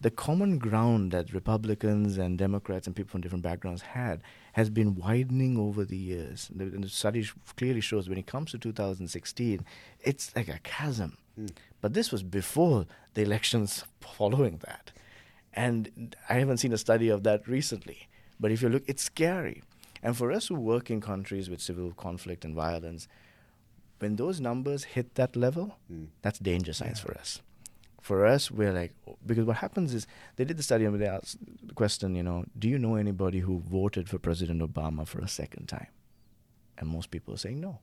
the 0.00 0.10
common 0.10 0.58
ground 0.58 1.12
that 1.12 1.32
Republicans 1.32 2.16
and 2.16 2.38
Democrats 2.38 2.86
and 2.86 2.96
people 2.96 3.10
from 3.10 3.20
different 3.20 3.44
backgrounds 3.44 3.82
had 3.82 4.22
has 4.54 4.70
been 4.70 4.94
widening 4.94 5.58
over 5.58 5.84
the 5.84 5.96
years. 5.96 6.50
The, 6.54 6.64
and 6.64 6.84
the 6.84 6.88
study 6.88 7.22
sh- 7.22 7.34
clearly 7.56 7.82
shows 7.82 8.08
when 8.08 8.18
it 8.18 8.26
comes 8.26 8.50
to 8.52 8.58
2016, 8.58 9.64
it's 10.00 10.34
like 10.34 10.48
a 10.48 10.58
chasm. 10.60 11.18
Hmm. 11.36 11.46
But 11.82 11.92
this 11.92 12.10
was 12.10 12.22
before 12.22 12.86
the 13.14 13.22
elections 13.22 13.84
following 14.00 14.60
that. 14.64 14.92
And 15.52 16.16
I 16.28 16.34
haven't 16.34 16.58
seen 16.58 16.72
a 16.72 16.78
study 16.78 17.08
of 17.10 17.22
that 17.24 17.46
recently. 17.46 18.08
But 18.38 18.52
if 18.52 18.62
you 18.62 18.70
look, 18.70 18.84
it's 18.86 19.02
scary. 19.02 19.62
And 20.02 20.16
for 20.16 20.32
us 20.32 20.48
who 20.48 20.54
work 20.54 20.90
in 20.90 21.02
countries 21.02 21.50
with 21.50 21.60
civil 21.60 21.92
conflict 21.92 22.44
and 22.46 22.54
violence, 22.54 23.06
when 23.98 24.16
those 24.16 24.40
numbers 24.40 24.84
hit 24.84 25.16
that 25.16 25.36
level, 25.36 25.76
hmm. 25.88 26.04
that's 26.22 26.38
danger 26.38 26.72
signs 26.72 27.00
for 27.00 27.12
us 27.18 27.42
For 28.00 28.24
us, 28.26 28.50
we're 28.50 28.72
like, 28.72 28.94
oh, 29.06 29.16
because 29.26 29.44
what 29.44 29.56
happens 29.58 29.92
is 29.94 30.06
they 30.36 30.44
did 30.44 30.56
the 30.56 30.62
study 30.62 30.84
and 30.86 30.98
they 31.00 31.06
asked 31.06 31.36
the 31.66 31.74
question, 31.74 32.14
you 32.14 32.22
know, 32.22 32.44
do 32.58 32.68
you 32.68 32.78
know 32.78 32.94
anybody 32.94 33.40
who 33.40 33.60
voted 33.60 34.08
for 34.08 34.18
President 34.18 34.62
Obama 34.62 35.06
for 35.06 35.20
a 35.20 35.28
second 35.28 35.66
time? 35.68 35.88
And 36.78 36.88
most 36.88 37.10
people 37.10 37.34
are 37.34 37.38
saying 37.38 37.60
no. 37.60 37.78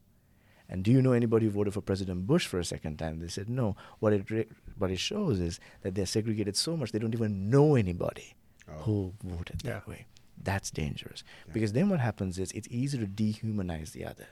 And 0.70 0.84
do 0.84 0.92
you 0.92 1.02
know 1.02 1.14
anybody 1.14 1.46
who 1.46 1.52
voted 1.52 1.74
for 1.74 1.82
President 1.82 2.26
Bush 2.28 2.46
for 2.48 2.60
a 2.60 2.66
second 2.66 2.98
time? 2.98 3.20
They 3.20 3.28
said 3.28 3.48
no. 3.48 3.76
What 4.00 4.12
it 4.12 4.30
re- 4.30 4.48
what 4.78 4.92
it 4.92 5.00
shows 5.00 5.40
is 5.40 5.60
that 5.82 5.96
they're 5.96 6.06
segregated 6.06 6.58
so 6.58 6.76
much 6.76 6.92
they 6.92 7.00
don't 7.00 7.14
even 7.14 7.50
know 7.50 7.76
anybody 7.76 8.34
Oh. 8.70 8.74
who 8.84 9.14
voted 9.24 9.62
Yeah. 9.64 9.74
that 9.74 9.88
way. 9.88 10.08
That's 10.44 10.70
dangerous 10.72 11.24
Yeah. 11.48 11.54
because 11.54 11.72
then 11.74 11.90
what 11.90 12.00
happens 12.02 12.38
is 12.38 12.52
it's 12.52 12.68
easy 12.70 12.98
to 12.98 13.06
dehumanize 13.08 13.92
the 13.94 14.04
other, 14.04 14.28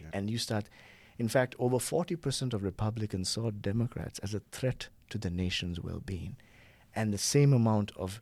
Yeah. 0.00 0.10
and 0.12 0.30
you 0.30 0.38
start. 0.38 0.66
In 1.18 1.28
fact, 1.28 1.54
over 1.58 1.78
forty 1.78 2.16
percent 2.16 2.54
of 2.54 2.62
Republicans 2.62 3.28
saw 3.28 3.50
Democrats 3.50 4.18
as 4.20 4.34
a 4.34 4.40
threat 4.50 4.88
to 5.10 5.18
the 5.18 5.30
nation's 5.30 5.80
well-being, 5.80 6.36
and 6.94 7.12
the 7.12 7.18
same 7.18 7.52
amount 7.52 7.92
of 7.96 8.20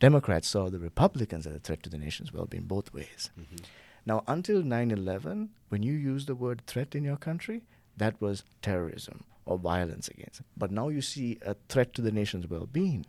Democrats 0.00 0.48
saw 0.48 0.70
the 0.70 0.78
Republicans 0.78 1.46
as 1.46 1.54
a 1.54 1.58
threat 1.58 1.82
to 1.82 1.90
the 1.90 1.98
nation's 1.98 2.32
well-being 2.32 2.64
both 2.64 2.92
ways. 2.92 3.30
Mhm. 3.38 3.64
Now, 4.06 4.24
until 4.26 4.62
9 4.62 4.90
11, 4.90 5.50
when 5.68 5.82
you 5.82 5.92
use 5.92 6.26
the 6.26 6.34
word 6.34 6.62
threat 6.66 6.94
in 6.94 7.04
your 7.04 7.16
country, 7.16 7.64
that 7.96 8.20
was 8.20 8.44
terrorism 8.62 9.24
or 9.44 9.58
violence 9.58 10.08
against. 10.08 10.42
But 10.56 10.70
now 10.70 10.88
you 10.88 11.02
see 11.02 11.38
a 11.42 11.54
threat 11.68 11.92
to 11.94 12.02
the 12.02 12.12
nation's 12.12 12.48
well 12.48 12.66
being. 12.66 13.06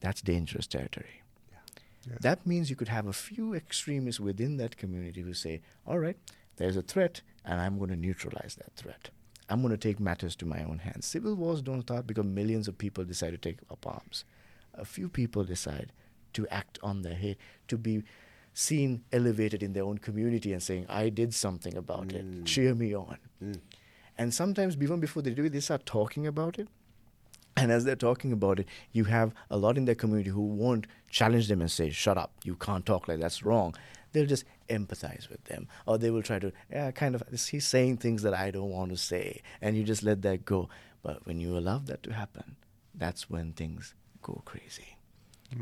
That's 0.00 0.22
dangerous 0.22 0.66
territory. 0.66 1.22
Yeah. 2.06 2.16
That 2.20 2.46
means 2.46 2.70
you 2.70 2.76
could 2.76 2.88
have 2.88 3.06
a 3.06 3.12
few 3.12 3.52
extremists 3.54 4.20
within 4.20 4.56
that 4.58 4.76
community 4.76 5.22
who 5.22 5.34
say, 5.34 5.60
all 5.84 5.98
right, 5.98 6.16
there's 6.56 6.76
a 6.76 6.82
threat, 6.82 7.22
and 7.44 7.60
I'm 7.60 7.78
going 7.78 7.90
to 7.90 7.96
neutralize 7.96 8.56
that 8.56 8.74
threat. 8.76 9.10
I'm 9.48 9.62
going 9.62 9.72
to 9.72 9.78
take 9.78 9.98
matters 9.98 10.36
to 10.36 10.46
my 10.46 10.62
own 10.64 10.78
hands. 10.80 11.06
Civil 11.06 11.34
wars 11.34 11.62
don't 11.62 11.82
start 11.82 12.06
because 12.06 12.24
millions 12.26 12.68
of 12.68 12.76
people 12.76 13.04
decide 13.04 13.30
to 13.30 13.38
take 13.38 13.58
up 13.70 13.86
arms. 13.86 14.24
A 14.74 14.84
few 14.84 15.08
people 15.08 15.42
decide 15.44 15.92
to 16.34 16.46
act 16.48 16.78
on 16.82 17.02
their 17.02 17.14
hate, 17.14 17.38
to 17.68 17.78
be 17.78 18.02
seen 18.52 19.02
elevated 19.12 19.62
in 19.62 19.72
their 19.72 19.84
own 19.84 19.98
community 19.98 20.52
and 20.52 20.62
saying, 20.62 20.84
I 20.88 21.08
did 21.08 21.32
something 21.34 21.76
about 21.76 22.08
Mm. 22.08 22.40
it. 22.40 22.44
Cheer 22.46 22.74
me 22.74 22.94
on. 22.94 23.18
Mm. 23.42 23.60
And 24.18 24.34
sometimes, 24.34 24.76
even 24.76 25.00
before 25.00 25.22
they 25.22 25.30
do 25.30 25.44
it, 25.44 25.52
they 25.52 25.60
start 25.60 25.86
talking 25.86 26.26
about 26.26 26.58
it. 26.58 26.68
And 27.56 27.72
as 27.72 27.84
they're 27.84 27.96
talking 27.96 28.32
about 28.32 28.60
it, 28.60 28.68
you 28.92 29.04
have 29.04 29.32
a 29.50 29.56
lot 29.56 29.76
in 29.78 29.84
their 29.84 29.94
community 29.94 30.30
who 30.30 30.42
won't 30.42 30.86
challenge 31.10 31.48
them 31.48 31.60
and 31.60 31.70
say, 31.70 31.90
shut 31.90 32.18
up, 32.18 32.32
you 32.44 32.54
can't 32.54 32.84
talk 32.84 33.08
like 33.08 33.18
that's 33.20 33.42
wrong. 33.44 33.74
They'll 34.12 34.26
just 34.26 34.44
empathize 34.68 35.28
with 35.28 35.44
them. 35.44 35.68
Or 35.86 35.98
they 35.98 36.10
will 36.10 36.22
try 36.22 36.38
to, 36.38 36.52
yeah, 36.70 36.90
kind 36.90 37.14
of, 37.14 37.22
he's 37.30 37.66
saying 37.66 37.98
things 37.98 38.22
that 38.22 38.34
I 38.34 38.50
don't 38.50 38.70
want 38.70 38.90
to 38.90 38.96
say. 38.96 39.42
And 39.60 39.76
you 39.76 39.84
just 39.84 40.02
let 40.02 40.22
that 40.22 40.44
go. 40.44 40.68
But 41.02 41.26
when 41.26 41.40
you 41.40 41.56
allow 41.56 41.78
that 41.78 42.02
to 42.04 42.12
happen, 42.12 42.56
that's 42.94 43.30
when 43.30 43.52
things 43.52 43.94
go 44.22 44.42
crazy. 44.44 44.96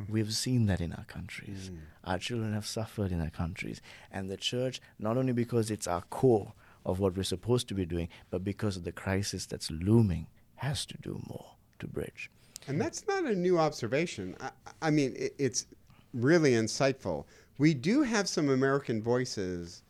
We've 0.08 0.34
seen 0.34 0.66
that 0.66 0.80
in 0.80 0.92
our 0.92 1.04
countries. 1.04 1.70
Mm. 1.70 1.78
Our 2.02 2.18
children 2.18 2.54
have 2.54 2.66
suffered 2.66 3.12
in 3.12 3.20
our 3.20 3.30
countries. 3.30 3.80
And 4.10 4.28
the 4.28 4.36
church, 4.36 4.80
not 4.98 5.16
only 5.16 5.32
because 5.32 5.70
it's 5.70 5.86
our 5.86 6.02
core 6.02 6.54
of 6.84 6.98
what 6.98 7.16
we're 7.16 7.22
supposed 7.22 7.68
to 7.68 7.74
be 7.74 7.86
doing, 7.86 8.08
but 8.30 8.42
because 8.42 8.76
of 8.76 8.82
the 8.82 8.90
crisis 8.90 9.46
that's 9.46 9.70
looming, 9.70 10.26
has 10.56 10.86
to 10.86 10.98
do 10.98 11.20
more 11.28 11.52
to 11.78 11.86
bridge. 11.86 12.30
And 12.66 12.80
that's 12.80 13.06
not 13.06 13.26
a 13.26 13.34
new 13.34 13.58
observation. 13.58 14.36
I, 14.40 14.50
I 14.82 14.90
mean, 14.90 15.14
it, 15.16 15.34
it's 15.38 15.66
really 16.12 16.52
insightful. 16.52 17.26
We 17.58 17.74
do 17.74 18.02
have 18.02 18.28
some 18.28 18.48
American 18.50 19.02
voices 19.02 19.82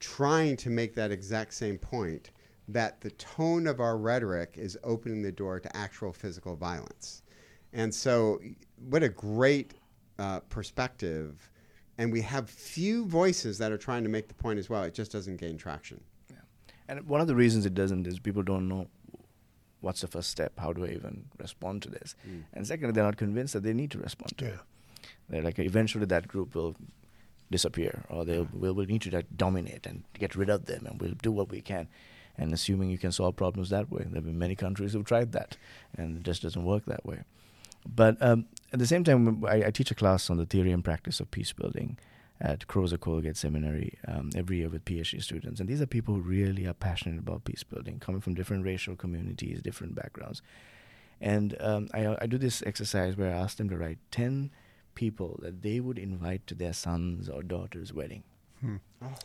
trying 0.00 0.56
to 0.58 0.70
make 0.70 0.94
that 0.94 1.10
exact 1.10 1.54
same 1.54 1.78
point 1.78 2.30
that 2.68 3.00
the 3.00 3.10
tone 3.12 3.66
of 3.66 3.80
our 3.80 3.96
rhetoric 3.96 4.54
is 4.56 4.78
opening 4.84 5.22
the 5.22 5.32
door 5.32 5.58
to 5.58 5.76
actual 5.76 6.12
physical 6.12 6.54
violence. 6.54 7.22
And 7.72 7.92
so, 7.94 8.40
what 8.88 9.02
a 9.02 9.08
great 9.08 9.74
uh, 10.18 10.40
perspective. 10.40 11.50
And 11.96 12.12
we 12.12 12.20
have 12.22 12.48
few 12.48 13.06
voices 13.06 13.58
that 13.58 13.72
are 13.72 13.78
trying 13.78 14.04
to 14.04 14.08
make 14.08 14.28
the 14.28 14.34
point 14.34 14.58
as 14.58 14.70
well. 14.70 14.84
It 14.84 14.94
just 14.94 15.10
doesn't 15.10 15.36
gain 15.38 15.56
traction. 15.58 16.00
And 16.88 17.06
one 17.06 17.20
of 17.20 17.26
the 17.26 17.34
reasons 17.34 17.66
it 17.66 17.74
doesn't 17.74 18.06
is 18.06 18.18
people 18.18 18.42
don't 18.42 18.66
know 18.66 18.86
what's 19.80 20.00
the 20.00 20.06
first 20.06 20.30
step. 20.30 20.58
How 20.58 20.72
do 20.72 20.84
I 20.86 20.88
even 20.88 21.26
respond 21.38 21.82
to 21.82 21.90
this? 21.90 22.14
Mm. 22.26 22.44
And 22.54 22.66
secondly, 22.66 22.92
they're 22.92 23.04
not 23.04 23.18
convinced 23.18 23.52
that 23.52 23.62
they 23.62 23.74
need 23.74 23.90
to 23.90 23.98
respond 23.98 24.38
to 24.38 24.44
Yeah. 24.46 24.50
it. 24.52 24.60
They're 25.28 25.42
like, 25.42 25.58
eventually 25.58 26.06
that 26.06 26.26
group 26.28 26.54
will 26.54 26.76
disappear, 27.50 28.04
or 28.08 28.24
they'll 28.24 28.48
we'll, 28.52 28.74
we'll 28.74 28.86
need 28.86 29.02
to 29.02 29.22
dominate 29.36 29.86
and 29.86 30.04
get 30.18 30.36
rid 30.36 30.50
of 30.50 30.66
them, 30.66 30.86
and 30.86 31.00
we'll 31.00 31.14
do 31.22 31.32
what 31.32 31.50
we 31.50 31.60
can. 31.60 31.88
And 32.36 32.52
assuming 32.52 32.90
you 32.90 32.98
can 32.98 33.10
solve 33.10 33.34
problems 33.36 33.70
that 33.70 33.90
way, 33.90 34.04
there 34.04 34.14
have 34.14 34.24
been 34.24 34.38
many 34.38 34.54
countries 34.54 34.92
who've 34.92 35.04
tried 35.04 35.32
that, 35.32 35.56
and 35.96 36.18
it 36.18 36.22
just 36.22 36.42
doesn't 36.42 36.64
work 36.64 36.84
that 36.86 37.04
way. 37.04 37.22
But 37.86 38.16
um, 38.20 38.46
at 38.72 38.78
the 38.78 38.86
same 38.86 39.04
time, 39.04 39.44
I, 39.44 39.64
I 39.66 39.70
teach 39.70 39.90
a 39.90 39.94
class 39.94 40.30
on 40.30 40.36
the 40.36 40.46
theory 40.46 40.70
and 40.70 40.84
practice 40.84 41.20
of 41.20 41.30
peace 41.30 41.52
building 41.52 41.98
at 42.40 42.66
Crozer 42.68 42.98
Colgate 42.98 43.36
Seminary 43.36 43.98
um, 44.06 44.30
every 44.36 44.58
year 44.58 44.68
with 44.68 44.84
PhD 44.84 45.22
students. 45.22 45.58
And 45.58 45.68
these 45.68 45.80
are 45.80 45.86
people 45.86 46.14
who 46.14 46.20
really 46.20 46.66
are 46.66 46.74
passionate 46.74 47.18
about 47.18 47.44
peace 47.44 47.64
building, 47.64 47.98
coming 47.98 48.20
from 48.20 48.34
different 48.34 48.64
racial 48.64 48.94
communities, 48.94 49.60
different 49.60 49.94
backgrounds. 49.94 50.42
And 51.20 51.56
um, 51.60 51.88
I, 51.92 52.16
I 52.20 52.26
do 52.26 52.38
this 52.38 52.62
exercise 52.64 53.16
where 53.16 53.30
I 53.30 53.38
ask 53.38 53.56
them 53.56 53.68
to 53.70 53.76
write 53.76 53.98
10 54.12 54.50
people 54.98 55.38
that 55.42 55.62
they 55.62 55.78
would 55.78 55.98
invite 55.98 56.44
to 56.48 56.54
their 56.56 56.72
son's 56.72 57.28
or 57.28 57.42
daughter's 57.42 57.92
wedding. 57.94 58.24
Hmm. 58.60 58.78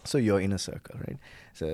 So 0.03 0.19
your 0.19 0.39
inner 0.39 0.59
circle, 0.59 0.99
right? 0.99 1.17
So, 1.53 1.67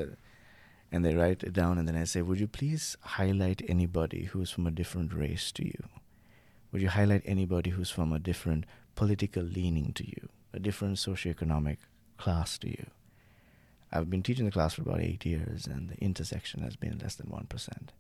and 0.89 1.03
they 1.03 1.15
write 1.15 1.43
it 1.43 1.51
down, 1.51 1.77
and 1.77 1.87
then 1.87 1.97
I 1.97 2.05
say, 2.05 2.21
"Would 2.21 2.39
you 2.39 2.47
please 2.47 2.95
highlight 3.17 3.61
anybody 3.67 4.21
who's 4.31 4.51
from 4.51 4.67
a 4.67 4.77
different 4.81 5.13
race 5.13 5.51
to 5.57 5.65
you? 5.65 5.83
Would 6.71 6.81
you 6.81 6.91
highlight 6.95 7.23
anybody 7.25 7.71
who's 7.71 7.91
from 7.97 8.13
a 8.13 8.25
different 8.29 8.65
political 8.95 9.43
leaning 9.43 9.91
to 9.99 10.05
you, 10.13 10.29
a 10.53 10.59
different 10.59 10.95
socioeconomic 10.97 11.77
class 12.17 12.57
to 12.59 12.69
you?" 12.69 12.85
I've 13.91 14.09
been 14.09 14.23
teaching 14.23 14.45
the 14.45 14.57
class 14.57 14.75
for 14.75 14.83
about 14.83 15.01
eight 15.01 15.25
years, 15.25 15.67
and 15.67 15.89
the 15.89 15.99
intersection 16.09 16.61
has 16.61 16.75
been 16.77 16.99
less 16.99 17.15
than 17.15 17.29
one 17.29 17.47
percent. 17.47 17.91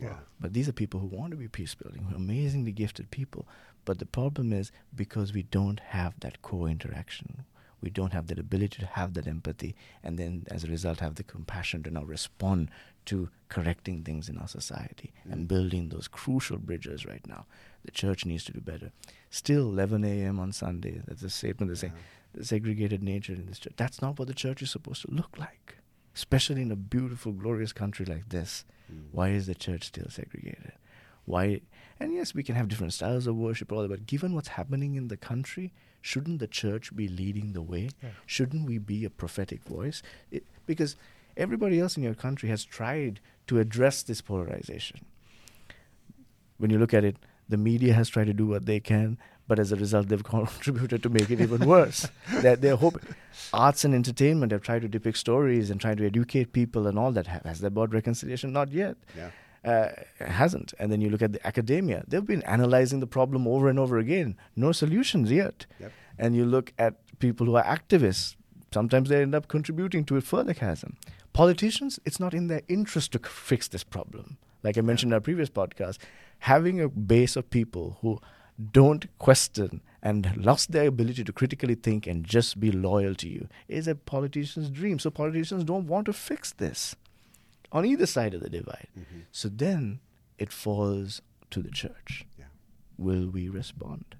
Yeah. 0.00 0.16
But 0.40 0.52
these 0.54 0.68
are 0.68 0.72
people 0.72 1.00
who 1.00 1.06
want 1.06 1.30
to 1.32 1.36
be 1.36 1.48
peace 1.48 1.74
building, 1.74 2.02
who 2.04 2.14
are 2.14 2.16
amazingly 2.16 2.72
gifted 2.72 3.10
people. 3.10 3.46
But 3.84 3.98
the 3.98 4.06
problem 4.06 4.52
is 4.52 4.72
because 4.94 5.32
we 5.32 5.42
don't 5.44 5.80
have 5.80 6.18
that 6.20 6.42
core 6.42 6.68
interaction, 6.68 7.44
we 7.82 7.90
don't 7.90 8.12
have 8.12 8.26
that 8.26 8.38
ability 8.38 8.78
to 8.80 8.86
have 8.86 9.14
that 9.14 9.26
empathy, 9.26 9.74
and 10.02 10.18
then 10.18 10.44
as 10.50 10.64
a 10.64 10.68
result, 10.68 11.00
have 11.00 11.14
the 11.14 11.22
compassion 11.22 11.82
to 11.84 11.90
now 11.90 12.02
respond 12.04 12.70
to 13.06 13.30
correcting 13.48 14.02
things 14.02 14.28
in 14.28 14.36
our 14.36 14.48
society 14.48 15.12
and 15.24 15.44
Mm. 15.44 15.48
building 15.48 15.88
those 15.88 16.06
crucial 16.08 16.58
bridges 16.58 17.06
right 17.06 17.26
now. 17.26 17.46
The 17.84 17.90
church 17.90 18.26
needs 18.26 18.44
to 18.44 18.52
do 18.52 18.60
better. 18.60 18.92
Still, 19.30 19.68
11 19.70 20.04
a.m. 20.04 20.38
on 20.38 20.52
Sunday, 20.52 21.00
that's 21.06 21.22
a 21.22 21.30
statement 21.30 21.68
they're 21.70 21.76
saying 21.76 21.94
the 22.34 22.44
segregated 22.44 23.02
nature 23.02 23.32
in 23.32 23.46
this 23.46 23.58
church. 23.58 23.72
That's 23.76 24.02
not 24.02 24.18
what 24.18 24.28
the 24.28 24.34
church 24.34 24.60
is 24.62 24.70
supposed 24.70 25.02
to 25.02 25.10
look 25.10 25.36
like, 25.38 25.76
especially 26.14 26.62
in 26.62 26.72
a 26.72 26.76
beautiful, 26.76 27.32
glorious 27.32 27.72
country 27.72 28.06
like 28.06 28.28
this. 28.28 28.64
Mm. 28.92 29.04
Why 29.12 29.30
is 29.30 29.46
the 29.46 29.54
church 29.54 29.84
still 29.84 30.08
segregated? 30.08 30.72
Why? 31.24 31.60
And 31.98 32.14
yes, 32.14 32.34
we 32.34 32.42
can 32.42 32.54
have 32.54 32.68
different 32.68 32.92
styles 32.92 33.26
of 33.26 33.36
worship, 33.36 33.72
all 33.72 33.82
that, 33.82 33.90
but 33.90 34.06
given 34.06 34.34
what's 34.34 34.48
happening 34.48 34.94
in 34.94 35.08
the 35.08 35.16
country, 35.16 35.72
shouldn't 36.00 36.40
the 36.40 36.46
church 36.46 36.94
be 36.96 37.08
leading 37.08 37.52
the 37.52 37.62
way? 37.62 37.90
Yeah. 38.02 38.10
Shouldn't 38.26 38.66
we 38.66 38.78
be 38.78 39.04
a 39.04 39.10
prophetic 39.10 39.62
voice? 39.64 40.02
It, 40.30 40.44
because 40.66 40.96
everybody 41.36 41.78
else 41.78 41.96
in 41.96 42.02
your 42.02 42.14
country 42.14 42.48
has 42.48 42.64
tried 42.64 43.20
to 43.46 43.58
address 43.58 44.02
this 44.02 44.20
polarization. 44.20 45.04
When 46.58 46.70
you 46.70 46.78
look 46.78 46.94
at 46.94 47.04
it, 47.04 47.16
the 47.48 47.56
media 47.56 47.94
has 47.94 48.08
tried 48.08 48.26
to 48.26 48.32
do 48.32 48.46
what 48.46 48.66
they 48.66 48.80
can, 48.80 49.18
but 49.50 49.58
as 49.58 49.72
a 49.72 49.76
result, 49.76 50.08
they've 50.08 50.22
contributed 50.36 51.02
to 51.02 51.08
make 51.08 51.28
it 51.28 51.40
even 51.40 51.66
worse. 51.66 52.06
that 52.34 52.60
their 52.60 52.76
hope, 52.76 53.02
arts 53.52 53.84
and 53.84 53.96
entertainment 53.96 54.52
have 54.52 54.62
tried 54.62 54.82
to 54.82 54.86
depict 54.86 55.18
stories 55.18 55.70
and 55.70 55.80
trying 55.80 55.96
to 55.96 56.06
educate 56.06 56.52
people 56.52 56.86
and 56.86 56.96
all 56.96 57.10
that. 57.10 57.26
Has 57.26 57.58
that 57.58 57.72
brought 57.72 57.92
reconciliation? 57.92 58.52
Not 58.52 58.70
yet. 58.70 58.96
Yeah. 59.16 59.30
Uh, 59.64 59.88
it 60.20 60.28
hasn't. 60.28 60.72
And 60.78 60.92
then 60.92 61.00
you 61.00 61.10
look 61.10 61.20
at 61.20 61.32
the 61.32 61.44
academia; 61.44 62.04
they've 62.06 62.24
been 62.24 62.44
analyzing 62.44 63.00
the 63.00 63.08
problem 63.08 63.48
over 63.48 63.68
and 63.68 63.76
over 63.76 63.98
again. 63.98 64.36
No 64.54 64.70
solutions 64.70 65.32
yet. 65.32 65.66
Yep. 65.80 65.92
And 66.16 66.36
you 66.36 66.44
look 66.44 66.72
at 66.78 67.18
people 67.18 67.46
who 67.46 67.56
are 67.56 67.64
activists. 67.64 68.36
Sometimes 68.72 69.08
they 69.08 69.20
end 69.20 69.34
up 69.34 69.48
contributing 69.48 70.04
to 70.04 70.16
a 70.16 70.20
further 70.20 70.54
chasm. 70.54 70.96
Politicians, 71.32 71.98
it's 72.04 72.20
not 72.20 72.34
in 72.34 72.46
their 72.46 72.62
interest 72.68 73.10
to 73.12 73.18
fix 73.18 73.66
this 73.66 73.82
problem. 73.82 74.38
Like 74.62 74.78
I 74.78 74.80
mentioned 74.82 75.10
in 75.10 75.14
our 75.14 75.20
previous 75.20 75.50
podcast, 75.50 75.98
having 76.38 76.80
a 76.80 76.88
base 76.88 77.34
of 77.34 77.50
people 77.50 77.98
who 78.00 78.20
don't 78.72 79.06
question 79.18 79.80
and 80.02 80.36
lost 80.36 80.72
their 80.72 80.86
ability 80.88 81.24
to 81.24 81.32
critically 81.32 81.74
think 81.74 82.06
and 82.06 82.24
just 82.24 82.58
be 82.58 82.70
loyal 82.72 83.14
to 83.16 83.28
you 83.28 83.48
is 83.68 83.86
a 83.86 83.94
politician's 83.94 84.70
dream. 84.70 84.98
So 84.98 85.10
politicians 85.10 85.64
don't 85.64 85.86
want 85.86 86.06
to 86.06 86.12
fix 86.12 86.52
this 86.52 86.96
on 87.72 87.84
either 87.86 88.06
side 88.06 88.34
of 88.34 88.40
the 88.40 88.50
divide. 88.50 88.88
Mhm. 88.98 89.22
So 89.30 89.48
then 89.48 90.00
it 90.38 90.52
falls 90.52 91.22
to 91.50 91.62
the 91.62 91.70
church. 91.70 92.26
Yeah. 92.38 92.46
Will 92.98 93.28
we 93.28 93.48
respond? 93.48 94.16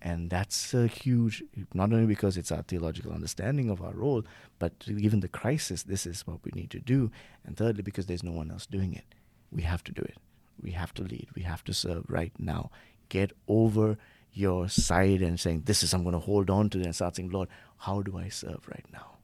And 0.00 0.30
that's 0.30 0.74
a 0.74 0.86
huge, 0.86 1.42
not 1.74 1.92
only 1.92 2.06
because 2.06 2.36
it's 2.36 2.52
our 2.52 2.62
theological 2.62 3.12
understanding 3.12 3.68
of 3.68 3.82
our 3.82 3.92
role, 3.92 4.22
but 4.60 4.78
given 4.86 5.20
the 5.20 5.28
crisis, 5.28 5.82
this 5.82 6.06
is 6.06 6.24
what 6.26 6.44
we 6.44 6.52
need 6.54 6.70
to 6.70 6.78
do. 6.78 7.10
And 7.44 7.56
thirdly, 7.56 7.82
because 7.82 8.06
there's 8.06 8.22
no 8.22 8.30
one 8.30 8.50
else 8.50 8.66
doing 8.66 8.94
it. 8.94 9.14
We 9.50 9.62
have 9.62 9.82
to 9.84 9.92
do 9.92 10.02
it. 10.02 10.18
We 10.60 10.70
have 10.72 10.94
to 10.94 11.02
lead. 11.02 11.28
We 11.34 11.42
have 11.42 11.64
to 11.64 11.74
serve 11.74 12.04
right 12.08 12.32
now. 12.38 12.70
Get 13.08 13.32
over 13.46 13.96
your 14.32 14.68
side 14.68 15.22
and 15.22 15.38
saying, 15.38 15.62
This 15.64 15.82
is, 15.82 15.94
I'm 15.94 16.02
going 16.02 16.14
to 16.14 16.20
hold 16.20 16.50
on 16.50 16.70
to 16.70 16.80
it 16.80 16.84
and 16.84 16.94
start 16.94 17.16
saying, 17.16 17.30
Lord, 17.30 17.48
how 17.78 18.02
do 18.02 18.18
I 18.18 18.28
serve 18.28 18.66
right 18.68 18.84
now? 18.92 19.18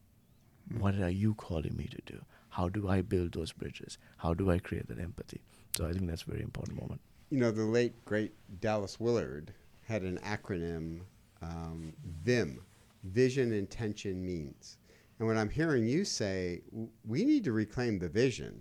Mm. 0.73 0.81
What 0.81 0.95
are 0.97 1.11
you 1.11 1.35
calling 1.35 1.77
me 1.77 1.89
to 1.89 2.13
do? 2.13 2.25
How 2.51 2.69
do 2.69 2.89
I 2.89 3.03
build 3.03 3.33
those 3.33 3.53
bridges? 3.53 3.99
How 4.17 4.35
do 4.35 4.51
I 4.51 4.59
create 4.59 4.89
that 4.89 5.01
empathy? 5.01 5.41
So 5.77 5.87
I 5.87 5.93
think 5.93 6.07
that's 6.09 6.23
a 6.23 6.31
very 6.31 6.43
important 6.43 6.81
moment. 6.81 7.01
You 7.31 7.41
know, 7.41 7.51
the 7.51 7.65
late, 7.65 8.05
great 8.05 8.33
Dallas 8.61 9.01
Willard 9.01 9.53
had 9.83 10.03
an 10.03 10.19
acronym, 10.25 11.01
um, 11.43 11.93
VIM, 12.23 12.61
Vision, 13.03 13.53
Intention, 13.53 14.25
Means. 14.25 14.79
And 15.19 15.29
what 15.29 15.37
I'm 15.37 15.51
hearing 15.51 15.87
you 15.87 16.05
say, 16.05 16.63
we 17.07 17.25
need 17.25 17.45
to 17.45 17.53
reclaim 17.53 17.99
the 17.99 18.09
vision 18.09 18.61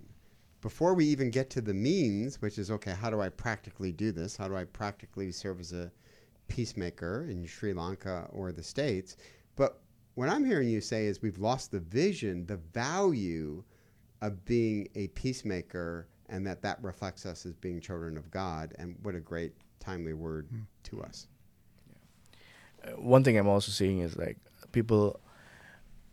before 0.64 0.94
we 0.94 1.04
even 1.04 1.30
get 1.30 1.50
to 1.50 1.60
the 1.60 1.74
means, 1.74 2.40
which 2.40 2.56
is 2.56 2.70
okay, 2.70 2.92
how 2.92 3.10
do 3.10 3.20
I 3.20 3.28
practically 3.28 3.92
do 3.92 4.12
this? 4.12 4.34
How 4.34 4.48
do 4.48 4.56
I 4.56 4.64
practically 4.64 5.30
serve 5.30 5.60
as 5.60 5.74
a 5.74 5.92
peacemaker 6.48 7.26
in 7.28 7.44
Sri 7.44 7.74
Lanka 7.74 8.26
or 8.32 8.50
the 8.50 8.62
States? 8.62 9.18
But 9.56 9.82
what 10.14 10.30
I'm 10.30 10.42
hearing 10.42 10.70
you 10.70 10.80
say 10.80 11.04
is 11.04 11.20
we've 11.20 11.38
lost 11.38 11.70
the 11.70 11.80
vision, 11.80 12.46
the 12.46 12.56
value 12.56 13.62
of 14.22 14.42
being 14.46 14.88
a 14.94 15.08
peacemaker, 15.08 16.08
and 16.30 16.46
that 16.46 16.62
that 16.62 16.82
reflects 16.82 17.26
us 17.26 17.44
as 17.44 17.52
being 17.52 17.78
children 17.78 18.16
of 18.16 18.30
God. 18.30 18.72
And 18.78 18.96
what 19.02 19.14
a 19.14 19.20
great, 19.20 19.52
timely 19.80 20.14
word 20.14 20.48
mm. 20.50 20.62
to 20.84 21.02
us. 21.02 21.26
Yeah. 22.84 22.92
Uh, 22.92 23.00
one 23.02 23.22
thing 23.22 23.36
I'm 23.36 23.48
also 23.48 23.70
seeing 23.70 23.98
is 23.98 24.16
like 24.16 24.38
people 24.72 25.20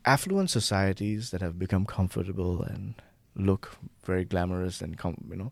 affluent 0.03 0.49
societies 0.49 1.31
that 1.31 1.39
have 1.39 1.57
become 1.57 1.85
comfortable 1.85 2.63
and 2.63 2.95
look 3.35 3.77
very 4.03 4.25
glamorous 4.25 4.81
and 4.81 4.97
come, 4.97 5.15
you 5.29 5.35
know 5.35 5.51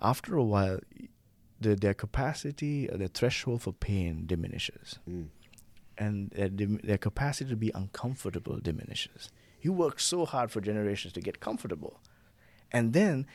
after 0.00 0.36
a 0.36 0.44
while 0.44 0.78
the, 1.60 1.76
their 1.76 1.94
capacity 1.94 2.86
their 2.86 3.08
threshold 3.08 3.62
for 3.62 3.72
pain 3.72 4.24
diminishes 4.26 4.98
mm. 5.08 5.26
and 5.98 6.30
their, 6.30 6.48
their 6.48 6.98
capacity 6.98 7.50
to 7.50 7.56
be 7.56 7.70
uncomfortable 7.74 8.58
diminishes 8.58 9.30
you 9.60 9.72
work 9.72 10.00
so 10.00 10.24
hard 10.24 10.50
for 10.50 10.60
generations 10.60 11.12
to 11.12 11.20
get 11.20 11.40
comfortable 11.40 12.00
and 12.72 12.92
then 12.92 13.26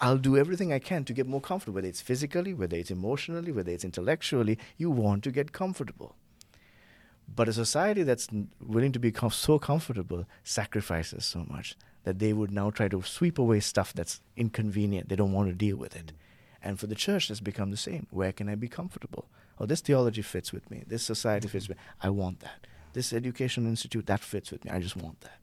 I'll 0.00 0.18
do 0.18 0.36
everything 0.36 0.72
I 0.72 0.78
can 0.78 1.04
to 1.04 1.12
get 1.12 1.26
more 1.26 1.40
comfortable, 1.40 1.76
whether 1.76 1.88
it's 1.88 2.00
physically, 2.00 2.52
whether 2.52 2.76
it's 2.76 2.90
emotionally, 2.90 3.52
whether 3.52 3.70
it's 3.70 3.84
intellectually. 3.84 4.58
You 4.76 4.90
want 4.90 5.24
to 5.24 5.30
get 5.30 5.52
comfortable. 5.52 6.16
But 7.34 7.48
a 7.48 7.52
society 7.52 8.02
that's 8.02 8.28
willing 8.60 8.92
to 8.92 8.98
be 8.98 9.12
com- 9.12 9.30
so 9.30 9.58
comfortable 9.58 10.26
sacrifices 10.42 11.24
so 11.24 11.44
much 11.48 11.76
that 12.08 12.20
they 12.20 12.32
would 12.32 12.50
now 12.50 12.70
try 12.70 12.88
to 12.88 13.02
sweep 13.02 13.38
away 13.38 13.60
stuff 13.60 13.92
that's 13.92 14.22
inconvenient. 14.34 15.10
They 15.10 15.16
don't 15.16 15.34
want 15.34 15.50
to 15.50 15.54
deal 15.54 15.76
with 15.76 15.94
it. 15.94 16.12
And 16.62 16.80
for 16.80 16.86
the 16.86 16.94
church, 16.94 17.30
it's 17.30 17.38
become 17.38 17.70
the 17.70 17.76
same. 17.76 18.06
Where 18.10 18.32
can 18.32 18.48
I 18.48 18.54
be 18.54 18.66
comfortable? 18.66 19.26
Oh, 19.60 19.66
this 19.66 19.82
theology 19.82 20.22
fits 20.22 20.50
with 20.50 20.70
me. 20.70 20.84
This 20.86 21.02
society 21.02 21.48
fits 21.48 21.68
with 21.68 21.76
me. 21.76 21.84
I 22.02 22.08
want 22.08 22.40
that. 22.40 22.66
This 22.94 23.12
education 23.12 23.66
institute, 23.66 24.06
that 24.06 24.20
fits 24.20 24.50
with 24.50 24.64
me. 24.64 24.70
I 24.70 24.80
just 24.80 24.96
want 24.96 25.20
that. 25.20 25.38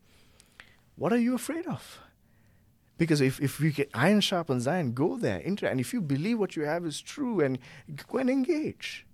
What 0.96 1.14
are 1.14 1.20
you 1.20 1.36
afraid 1.36 1.68
of? 1.68 2.00
Because 2.98 3.22
if, 3.22 3.40
if 3.40 3.60
we 3.60 3.70
get 3.70 3.92
iron 3.94 4.22
sharpens 4.22 4.66
iron, 4.66 4.94
go 4.94 5.18
there. 5.18 5.38
Inter- 5.38 5.68
and 5.68 5.80
if 5.80 5.94
you 5.94 6.02
believe 6.02 6.40
what 6.40 6.56
you 6.56 6.64
have 6.64 6.84
is 6.84 7.00
true, 7.00 7.42
and 7.42 7.60
go 8.08 8.18
and 8.18 8.28
engage. 8.28 9.06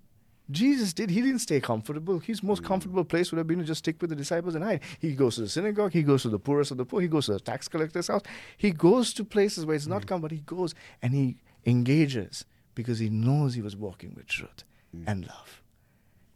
Jesus 0.52 0.94
did. 0.94 1.10
He 1.10 1.22
didn't 1.22 1.40
stay 1.40 1.60
comfortable. 1.60 2.20
His 2.20 2.44
most 2.44 2.64
mm. 2.64 2.66
comfortable 2.66 3.04
place 3.04 3.32
would 3.32 3.38
have 3.38 3.48
been 3.48 3.60
to 3.60 3.66
just 3.66 3.80
stick 3.80 4.02
with 4.02 4.10
the 4.10 4.16
disciples 4.16 4.56
and 4.56 4.64
hide. 4.64 4.82
He 5.00 5.14
goes 5.14 5.36
to 5.36 5.42
the 5.42 5.50
synagogue. 5.50 5.94
He 5.94 6.04
goes 6.04 6.24
to 6.24 6.30
the 6.30 6.40
poorest 6.40 6.72
of 6.72 6.78
the 6.78 6.86
poor. 6.86 7.02
He 7.02 7.08
goes 7.08 7.28
to 7.28 7.34
the 7.34 7.40
tax 7.40 7.68
collector's 7.68 8.08
house. 8.08 8.24
He 8.58 8.72
goes 8.72 9.14
to 9.14 9.24
places 9.24 9.66
where 9.66 9.76
it's 9.76 9.88
not 9.88 10.04
mm. 10.04 10.08
come, 10.08 10.22
but 10.22 10.32
he 10.32 10.40
goes 10.40 10.76
and 11.02 11.14
he 11.14 11.38
engages 11.66 12.46
because 12.76 13.00
he 13.00 13.10
knows 13.10 13.54
he 13.54 13.62
was 13.62 13.76
walking 13.76 14.14
with 14.16 14.28
truth 14.28 14.64
mm. 14.96 15.04
and 15.08 15.28
love, 15.28 15.62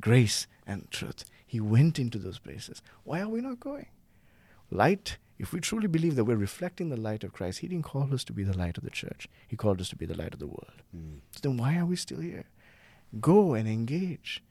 grace 0.01 0.48
and 0.65 0.89
truth. 0.91 1.25
He 1.45 1.60
went 1.60 2.00
into 2.00 2.17
those 2.17 2.39
places. 2.39 2.82
Why 3.04 3.21
are 3.21 3.30
we 3.30 3.41
not 3.41 3.60
going? 3.60 3.88
Light, 4.71 5.17
if 5.38 5.54
we 5.54 5.60
truly 5.60 5.88
believe 5.88 6.15
that 6.15 6.25
we're 6.25 6.36
reflecting 6.36 6.89
the 6.89 6.97
light 6.97 7.23
of 7.23 7.34
Christ, 7.34 7.60
He 7.60 7.67
didn't 7.67 7.86
call 7.86 8.13
us 8.13 8.23
to 8.25 8.34
be 8.34 8.43
the 8.43 8.58
light 8.58 8.78
of 8.78 8.84
the 8.84 8.89
church. 8.89 9.28
He 9.47 9.56
called 9.56 9.80
us 9.80 9.89
to 9.89 9.95
be 9.95 10.06
the 10.06 10.17
light 10.17 10.34
of 10.34 10.39
the 10.39 10.47
world. 10.47 10.82
Mm. 10.95 11.19
So 11.32 11.39
then 11.41 11.58
why 11.58 11.78
are 11.78 11.86
we 11.86 11.95
still 11.95 12.19
here? 12.19 12.45
Go 13.19 13.54
and 13.54 13.67
engage 13.67 14.43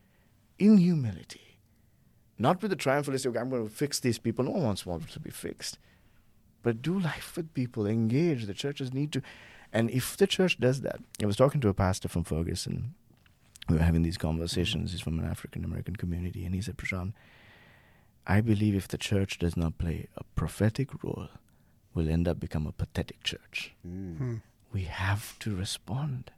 in 0.58 0.78
humility. 0.78 1.58
Not 2.38 2.62
with 2.62 2.70
the 2.70 2.76
triumphalistic, 2.76 3.26
okay, 3.26 3.38
I'm 3.38 3.50
going 3.50 3.68
to 3.68 3.74
fix 3.74 4.00
these 4.00 4.18
people. 4.18 4.44
No 4.44 4.52
one 4.52 4.62
wants, 4.64 4.84
wants 4.84 5.12
to 5.12 5.20
be 5.20 5.30
fixed. 5.30 5.78
But 6.62 6.82
do 6.82 6.98
life 6.98 7.34
with 7.36 7.54
people, 7.54 7.86
engage. 7.86 8.46
The 8.46 8.54
churches 8.54 8.92
need 8.92 9.12
to. 9.12 9.22
And 9.72 9.90
if 9.90 10.16
the 10.16 10.26
church 10.26 10.58
does 10.58 10.80
that, 10.80 11.00
I 11.22 11.26
was 11.26 11.36
talking 11.36 11.60
to 11.60 11.68
a 11.68 11.74
pastor 11.74 12.08
from 12.08 12.24
Ferguson. 12.24 12.94
We 13.68 13.76
were 13.76 13.82
having 13.82 14.02
these 14.02 14.18
conversations. 14.18 14.92
He's 14.92 15.00
from 15.00 15.18
an 15.18 15.26
African 15.26 15.64
American 15.64 15.96
community. 15.96 16.44
And 16.44 16.54
he 16.54 16.60
said, 16.60 16.76
Prashan, 16.76 17.12
I 18.26 18.40
believe 18.40 18.74
if 18.74 18.88
the 18.88 18.98
church 18.98 19.38
does 19.38 19.56
not 19.56 19.78
play 19.78 20.08
a 20.16 20.24
prophetic 20.34 21.02
role, 21.02 21.28
we'll 21.94 22.08
end 22.08 22.26
up 22.26 22.40
become 22.40 22.66
a 22.66 22.72
pathetic 22.72 23.22
church. 23.22 23.74
Mm. 23.86 24.40
We 24.72 24.82
have 24.84 25.38
to 25.40 25.54
respond. 25.54 26.30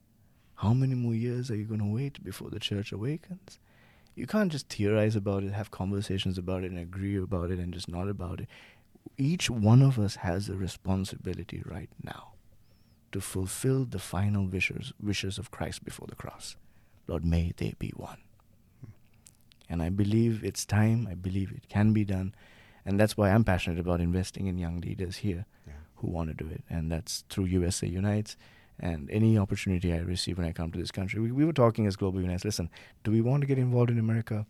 How 0.57 0.73
many 0.73 0.95
more 0.95 1.14
years 1.14 1.51
are 1.51 1.57
you 1.57 1.64
going 1.64 1.81
to 1.81 1.87
wait 1.87 2.25
before 2.25 2.49
the 2.49 2.59
church 2.59 2.90
awakens? 2.90 3.59
You 4.14 4.27
can't 4.27 4.51
just 4.51 4.71
theorize 4.71 5.14
about 5.14 5.42
it, 5.42 5.53
have 5.53 5.71
conversations 5.71 6.38
about 6.38 6.64
it, 6.64 6.71
and 6.71 6.79
agree 6.79 7.16
about 7.19 7.51
it, 7.51 7.59
and 7.59 7.75
just 7.75 7.88
not 7.88 8.09
about 8.09 8.40
it. 8.40 8.49
Each 9.19 9.51
one 9.51 9.83
of 9.83 9.99
us 9.99 10.16
has 10.16 10.49
a 10.49 10.57
responsibility 10.57 11.62
right 11.66 11.90
now 12.03 12.33
to 13.12 13.21
fulfill 13.21 13.85
the 13.85 13.99
final 13.99 14.47
wishes, 14.47 14.95
wishes 15.03 15.37
of 15.37 15.51
Christ 15.51 15.85
before 15.85 16.07
the 16.09 16.16
cross. 16.16 16.57
Lord, 17.07 17.25
may 17.25 17.53
they 17.57 17.75
be 17.79 17.92
one. 17.95 18.19
And 19.69 19.83
I 19.83 19.90
believe 19.90 20.42
it's 20.42 20.64
time. 20.64 21.07
I 21.11 21.14
believe 21.14 21.53
it 21.53 21.69
can 21.69 21.92
be 21.92 22.05
done. 22.05 22.35
And 22.87 22.99
that's 22.99 23.16
why 23.16 23.31
I'm 23.31 23.45
passionate 23.45 23.79
about 23.79 24.01
investing 24.01 24.47
in 24.47 24.57
young 24.57 24.81
leaders 24.81 25.19
here 25.19 25.45
yeah. 25.66 25.75
who 25.97 26.09
want 26.09 26.31
to 26.31 26.45
do 26.45 26.49
it. 26.51 26.62
And 26.71 26.90
that's 26.90 27.25
through 27.29 27.47
USA 27.47 27.87
Unites 27.87 28.37
and 28.79 29.11
any 29.11 29.39
opportunity 29.39 29.93
I 29.93 29.99
receive 29.99 30.39
when 30.39 30.47
I 30.47 30.53
come 30.53 30.71
to 30.73 30.79
this 30.79 30.91
country. 30.91 31.21
We, 31.21 31.33
we 31.33 31.45
were 31.45 31.53
talking 31.53 31.87
as 31.87 31.97
Global 31.97 32.21
Unites. 32.21 32.45
Listen, 32.45 32.71
do 33.05 33.11
we 33.11 33.21
want 33.21 33.41
to 33.43 33.47
get 33.47 33.59
involved 33.59 33.91
in 33.91 33.99
America? 33.99 34.47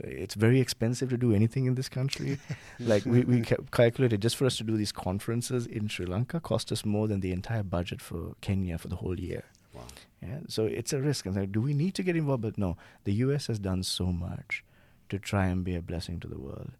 It's 0.00 0.34
very 0.34 0.60
expensive 0.60 1.10
to 1.10 1.16
do 1.16 1.34
anything 1.34 1.66
in 1.66 1.74
this 1.74 1.88
country. 1.88 2.38
like 2.80 3.04
we, 3.04 3.22
we 3.22 3.42
ca- 3.42 3.56
calculated 3.72 4.20
just 4.22 4.36
for 4.36 4.46
us 4.46 4.56
to 4.58 4.64
do 4.64 4.76
these 4.76 4.92
conferences 4.92 5.66
in 5.66 5.88
Sri 5.88 6.06
Lanka 6.06 6.40
cost 6.40 6.70
us 6.72 6.84
more 6.84 7.08
than 7.08 7.20
the 7.20 7.32
entire 7.32 7.62
budget 7.62 8.00
for 8.00 8.34
Kenya 8.40 8.78
for 8.78 8.88
the 8.88 8.96
whole 8.96 9.18
year. 9.18 9.44
Wow. 9.74 9.82
Yeah, 10.22 10.40
so 10.48 10.64
it's 10.64 10.92
a 10.92 11.00
risk. 11.00 11.26
And 11.26 11.36
like, 11.36 11.52
do 11.52 11.60
we 11.60 11.74
need 11.74 11.94
to 11.94 12.02
get 12.02 12.16
involved? 12.16 12.42
But 12.42 12.58
no, 12.58 12.76
the 13.04 13.12
U.S. 13.14 13.46
has 13.46 13.58
done 13.58 13.82
so 13.82 14.06
much 14.06 14.64
to 15.08 15.18
try 15.18 15.46
and 15.46 15.64
be 15.64 15.74
a 15.74 15.82
blessing 15.82 16.20
to 16.20 16.28
the 16.28 16.38
world. 16.38 16.72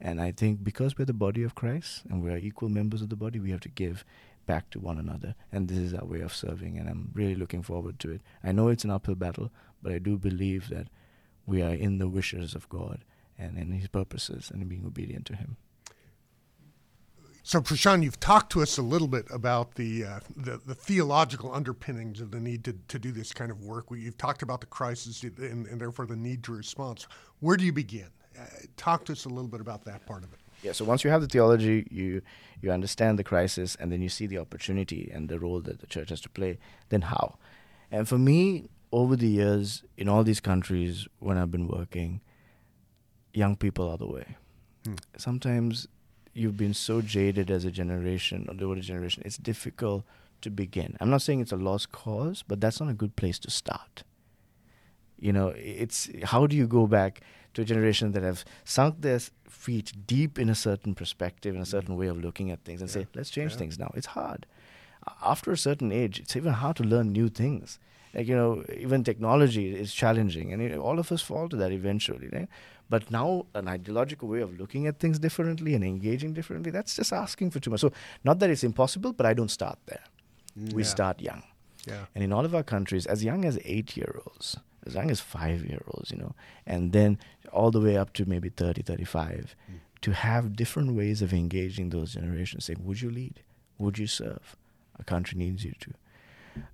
And 0.00 0.20
I 0.20 0.32
think 0.32 0.62
because 0.62 0.98
we're 0.98 1.04
the 1.04 1.12
body 1.12 1.42
of 1.42 1.54
Christ 1.54 2.02
and 2.08 2.22
we 2.22 2.30
are 2.30 2.36
equal 2.36 2.68
members 2.68 3.02
of 3.02 3.08
the 3.08 3.16
body, 3.16 3.40
we 3.40 3.50
have 3.50 3.60
to 3.60 3.68
give 3.68 4.04
back 4.46 4.70
to 4.70 4.80
one 4.80 4.98
another. 4.98 5.34
And 5.52 5.68
this 5.68 5.78
is 5.78 5.94
our 5.94 6.04
way 6.04 6.20
of 6.20 6.34
serving, 6.34 6.78
and 6.78 6.88
I'm 6.88 7.10
really 7.14 7.34
looking 7.34 7.62
forward 7.62 7.98
to 8.00 8.10
it. 8.10 8.20
I 8.42 8.52
know 8.52 8.68
it's 8.68 8.84
an 8.84 8.90
uphill 8.90 9.14
battle, 9.14 9.50
but 9.82 9.92
I 9.92 9.98
do 9.98 10.18
believe 10.18 10.68
that 10.68 10.88
we 11.46 11.62
are 11.62 11.74
in 11.74 11.98
the 11.98 12.08
wishes 12.08 12.54
of 12.54 12.68
God 12.68 13.04
and 13.38 13.58
in 13.58 13.72
His 13.72 13.88
purposes 13.88 14.50
and 14.52 14.68
being 14.68 14.86
obedient 14.86 15.26
to 15.26 15.36
Him. 15.36 15.56
So, 17.46 17.60
Prashan, 17.60 18.02
you've 18.02 18.20
talked 18.20 18.52
to 18.52 18.62
us 18.62 18.78
a 18.78 18.82
little 18.82 19.06
bit 19.06 19.26
about 19.30 19.74
the, 19.74 20.04
uh, 20.04 20.20
the, 20.34 20.58
the 20.64 20.74
theological 20.74 21.52
underpinnings 21.52 22.22
of 22.22 22.30
the 22.30 22.40
need 22.40 22.64
to, 22.64 22.74
to 22.88 22.98
do 22.98 23.12
this 23.12 23.34
kind 23.34 23.50
of 23.50 23.62
work. 23.62 23.90
We, 23.90 24.00
you've 24.00 24.16
talked 24.16 24.40
about 24.40 24.62
the 24.62 24.66
crisis 24.66 25.22
and, 25.22 25.66
and, 25.66 25.78
therefore 25.78 26.06
the 26.06 26.16
need 26.16 26.42
to 26.44 26.52
respond. 26.52 27.04
Where 27.40 27.58
do 27.58 27.66
you 27.66 27.72
begin? 27.72 28.08
Uh, 28.38 28.46
talk 28.78 29.04
to 29.04 29.12
us 29.12 29.26
a 29.26 29.28
little 29.28 29.50
bit 29.50 29.60
about 29.60 29.84
that 29.84 30.06
part 30.06 30.24
of 30.24 30.32
it. 30.32 30.38
Yeah, 30.64 30.72
so 30.72 30.84
once 30.86 31.04
you 31.04 31.10
have 31.10 31.20
the 31.20 31.28
theology, 31.28 31.86
you 31.90 32.22
you 32.62 32.72
understand 32.72 33.18
the 33.18 33.24
crisis, 33.24 33.76
and 33.78 33.92
then 33.92 34.00
you 34.00 34.08
see 34.08 34.26
the 34.26 34.38
opportunity 34.38 35.10
and 35.12 35.28
the 35.28 35.38
role 35.38 35.60
that 35.60 35.80
the 35.80 35.86
church 35.86 36.08
has 36.08 36.22
to 36.22 36.30
play. 36.30 36.58
Then 36.88 37.02
how? 37.02 37.36
And 37.90 38.08
for 38.08 38.18
me, 38.18 38.70
over 38.90 39.14
the 39.14 39.28
years, 39.28 39.82
in 39.98 40.08
all 40.08 40.24
these 40.24 40.40
countries, 40.40 41.06
when 41.18 41.36
I've 41.36 41.50
been 41.50 41.68
working, 41.68 42.22
young 43.34 43.56
people 43.56 43.90
are 43.90 43.98
the 43.98 44.06
way. 44.06 44.36
Hmm. 44.86 44.94
Sometimes 45.18 45.86
you've 46.32 46.56
been 46.56 46.74
so 46.74 47.02
jaded 47.02 47.50
as 47.50 47.64
a 47.64 47.70
generation 47.70 48.46
or 48.48 48.54
the 48.54 48.64
older 48.64 48.80
generation, 48.80 49.22
it's 49.26 49.36
difficult 49.36 50.04
to 50.40 50.50
begin. 50.50 50.96
I'm 51.00 51.10
not 51.10 51.22
saying 51.22 51.40
it's 51.40 51.52
a 51.52 51.56
lost 51.56 51.92
cause, 51.92 52.42
but 52.46 52.60
that's 52.60 52.80
not 52.80 52.88
a 52.88 52.94
good 52.94 53.16
place 53.16 53.38
to 53.40 53.50
start. 53.50 54.02
You 55.18 55.32
know, 55.32 55.48
it's 55.56 56.10
how 56.24 56.46
do 56.46 56.56
you 56.56 56.66
go 56.66 56.86
back 56.86 57.20
to 57.54 57.62
a 57.62 57.64
generation 57.64 58.12
that 58.12 58.22
have 58.22 58.44
sunk 58.64 59.00
their 59.00 59.20
feet 59.48 59.92
deep 60.06 60.38
in 60.38 60.48
a 60.48 60.54
certain 60.54 60.94
perspective 60.94 61.54
and 61.54 61.62
a 61.62 61.66
certain 61.66 61.96
way 61.96 62.06
of 62.06 62.18
looking 62.18 62.50
at 62.50 62.64
things 62.64 62.80
and 62.80 62.90
yeah. 62.90 62.94
say, 62.94 63.06
let's 63.14 63.30
change 63.30 63.52
yeah. 63.52 63.58
things 63.58 63.78
now. 63.78 63.90
It's 63.94 64.08
hard. 64.08 64.46
After 65.22 65.52
a 65.52 65.56
certain 65.56 65.92
age, 65.92 66.18
it's 66.18 66.36
even 66.36 66.52
hard 66.52 66.76
to 66.76 66.82
learn 66.82 67.12
new 67.12 67.28
things. 67.28 67.78
Like, 68.14 68.28
you 68.28 68.36
know, 68.36 68.64
even 68.76 69.02
technology 69.02 69.74
is 69.74 69.92
challenging, 69.92 70.52
and 70.52 70.62
it, 70.62 70.78
all 70.78 70.98
of 71.00 71.10
us 71.10 71.20
fall 71.20 71.48
to 71.48 71.56
that 71.56 71.72
eventually. 71.72 72.28
Right? 72.32 72.48
But 72.88 73.10
now, 73.10 73.46
an 73.54 73.66
ideological 73.66 74.28
way 74.28 74.40
of 74.40 74.58
looking 74.58 74.86
at 74.86 75.00
things 75.00 75.18
differently 75.18 75.74
and 75.74 75.82
engaging 75.82 76.32
differently, 76.32 76.70
that's 76.70 76.94
just 76.96 77.12
asking 77.12 77.50
for 77.50 77.58
too 77.58 77.70
much. 77.70 77.80
So, 77.80 77.92
not 78.22 78.38
that 78.38 78.50
it's 78.50 78.62
impossible, 78.62 79.12
but 79.12 79.26
I 79.26 79.34
don't 79.34 79.50
start 79.50 79.78
there. 79.86 80.04
Mm, 80.58 80.74
we 80.74 80.84
start 80.84 81.20
young. 81.20 81.42
Yeah. 81.86 82.06
And 82.14 82.22
in 82.22 82.32
all 82.32 82.44
of 82.44 82.54
our 82.54 82.62
countries, 82.62 83.04
as 83.04 83.24
young 83.24 83.44
as 83.44 83.58
eight 83.64 83.96
year 83.96 84.20
olds, 84.24 84.56
as 84.86 84.94
young 84.94 85.10
as 85.10 85.20
five 85.20 85.64
year 85.64 85.80
olds, 85.88 86.10
you 86.10 86.18
know, 86.18 86.34
and 86.66 86.92
then 86.92 87.18
all 87.52 87.70
the 87.70 87.80
way 87.80 87.96
up 87.96 88.12
to 88.14 88.24
maybe 88.26 88.48
30, 88.48 88.82
35, 88.82 89.54
Mm. 89.70 89.74
to 90.02 90.12
have 90.12 90.54
different 90.56 90.94
ways 90.94 91.22
of 91.22 91.32
engaging 91.32 91.90
those 91.90 92.14
generations, 92.14 92.64
saying, 92.66 92.84
Would 92.84 93.00
you 93.00 93.10
lead? 93.10 93.40
Would 93.78 93.98
you 93.98 94.06
serve? 94.06 94.56
A 94.98 95.04
country 95.04 95.38
needs 95.38 95.64
you 95.64 95.72
to. 95.80 95.92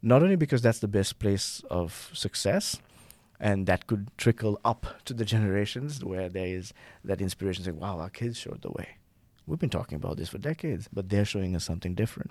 Not 0.02 0.22
only 0.22 0.36
because 0.36 0.60
that's 0.62 0.80
the 0.80 0.88
best 0.88 1.18
place 1.18 1.62
of 1.70 2.10
success, 2.12 2.78
and 3.38 3.66
that 3.66 3.86
could 3.86 4.08
trickle 4.18 4.60
up 4.64 4.86
to 5.06 5.14
the 5.14 5.24
generations 5.34 6.04
where 6.04 6.28
there 6.28 6.46
is 6.46 6.74
that 7.04 7.20
inspiration 7.22 7.64
saying, 7.64 7.78
wow, 7.80 7.98
our 7.98 8.10
kids 8.10 8.36
showed 8.38 8.60
the 8.62 8.70
way. 8.70 8.88
We've 9.46 9.58
been 9.58 9.70
talking 9.70 9.96
about 9.96 10.16
this 10.18 10.28
for 10.28 10.38
decades, 10.38 10.88
but 10.92 11.08
they're 11.08 11.24
showing 11.24 11.56
us 11.56 11.64
something 11.64 11.94
different. 11.94 12.30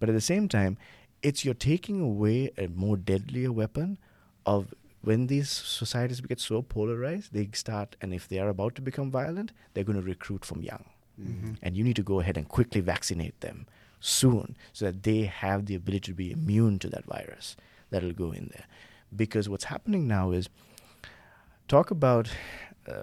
But 0.00 0.08
at 0.08 0.14
the 0.14 0.20
same 0.22 0.48
time, 0.48 0.78
it's 1.22 1.44
you're 1.44 1.52
taking 1.52 2.00
away 2.00 2.50
a 2.56 2.68
more 2.68 2.96
deadlier 2.96 3.52
weapon 3.52 3.98
of 4.46 4.72
when 5.02 5.26
these 5.28 5.48
societies 5.48 6.20
get 6.20 6.40
so 6.40 6.62
polarized, 6.62 7.32
they 7.32 7.48
start, 7.52 7.96
and 8.00 8.12
if 8.12 8.28
they 8.28 8.38
are 8.38 8.48
about 8.48 8.74
to 8.76 8.82
become 8.82 9.10
violent, 9.10 9.52
they're 9.72 9.84
going 9.84 10.00
to 10.00 10.04
recruit 10.06 10.44
from 10.44 10.60
young. 10.62 10.84
Mm-hmm. 11.20 11.54
And 11.62 11.76
you 11.76 11.84
need 11.84 11.96
to 11.96 12.02
go 12.02 12.20
ahead 12.20 12.36
and 12.36 12.48
quickly 12.48 12.80
vaccinate 12.80 13.40
them 13.40 13.66
soon 14.00 14.56
so 14.72 14.84
that 14.86 15.02
they 15.02 15.22
have 15.22 15.66
the 15.66 15.74
ability 15.74 16.12
to 16.12 16.14
be 16.14 16.30
immune 16.30 16.78
to 16.80 16.88
that 16.88 17.04
virus 17.04 17.56
that'll 17.90 18.12
go 18.12 18.30
in 18.32 18.50
there. 18.52 18.66
Because 19.14 19.48
what's 19.48 19.64
happening 19.64 20.06
now 20.06 20.30
is 20.30 20.48
talk 21.66 21.90
about 21.90 22.28
uh, 22.86 23.02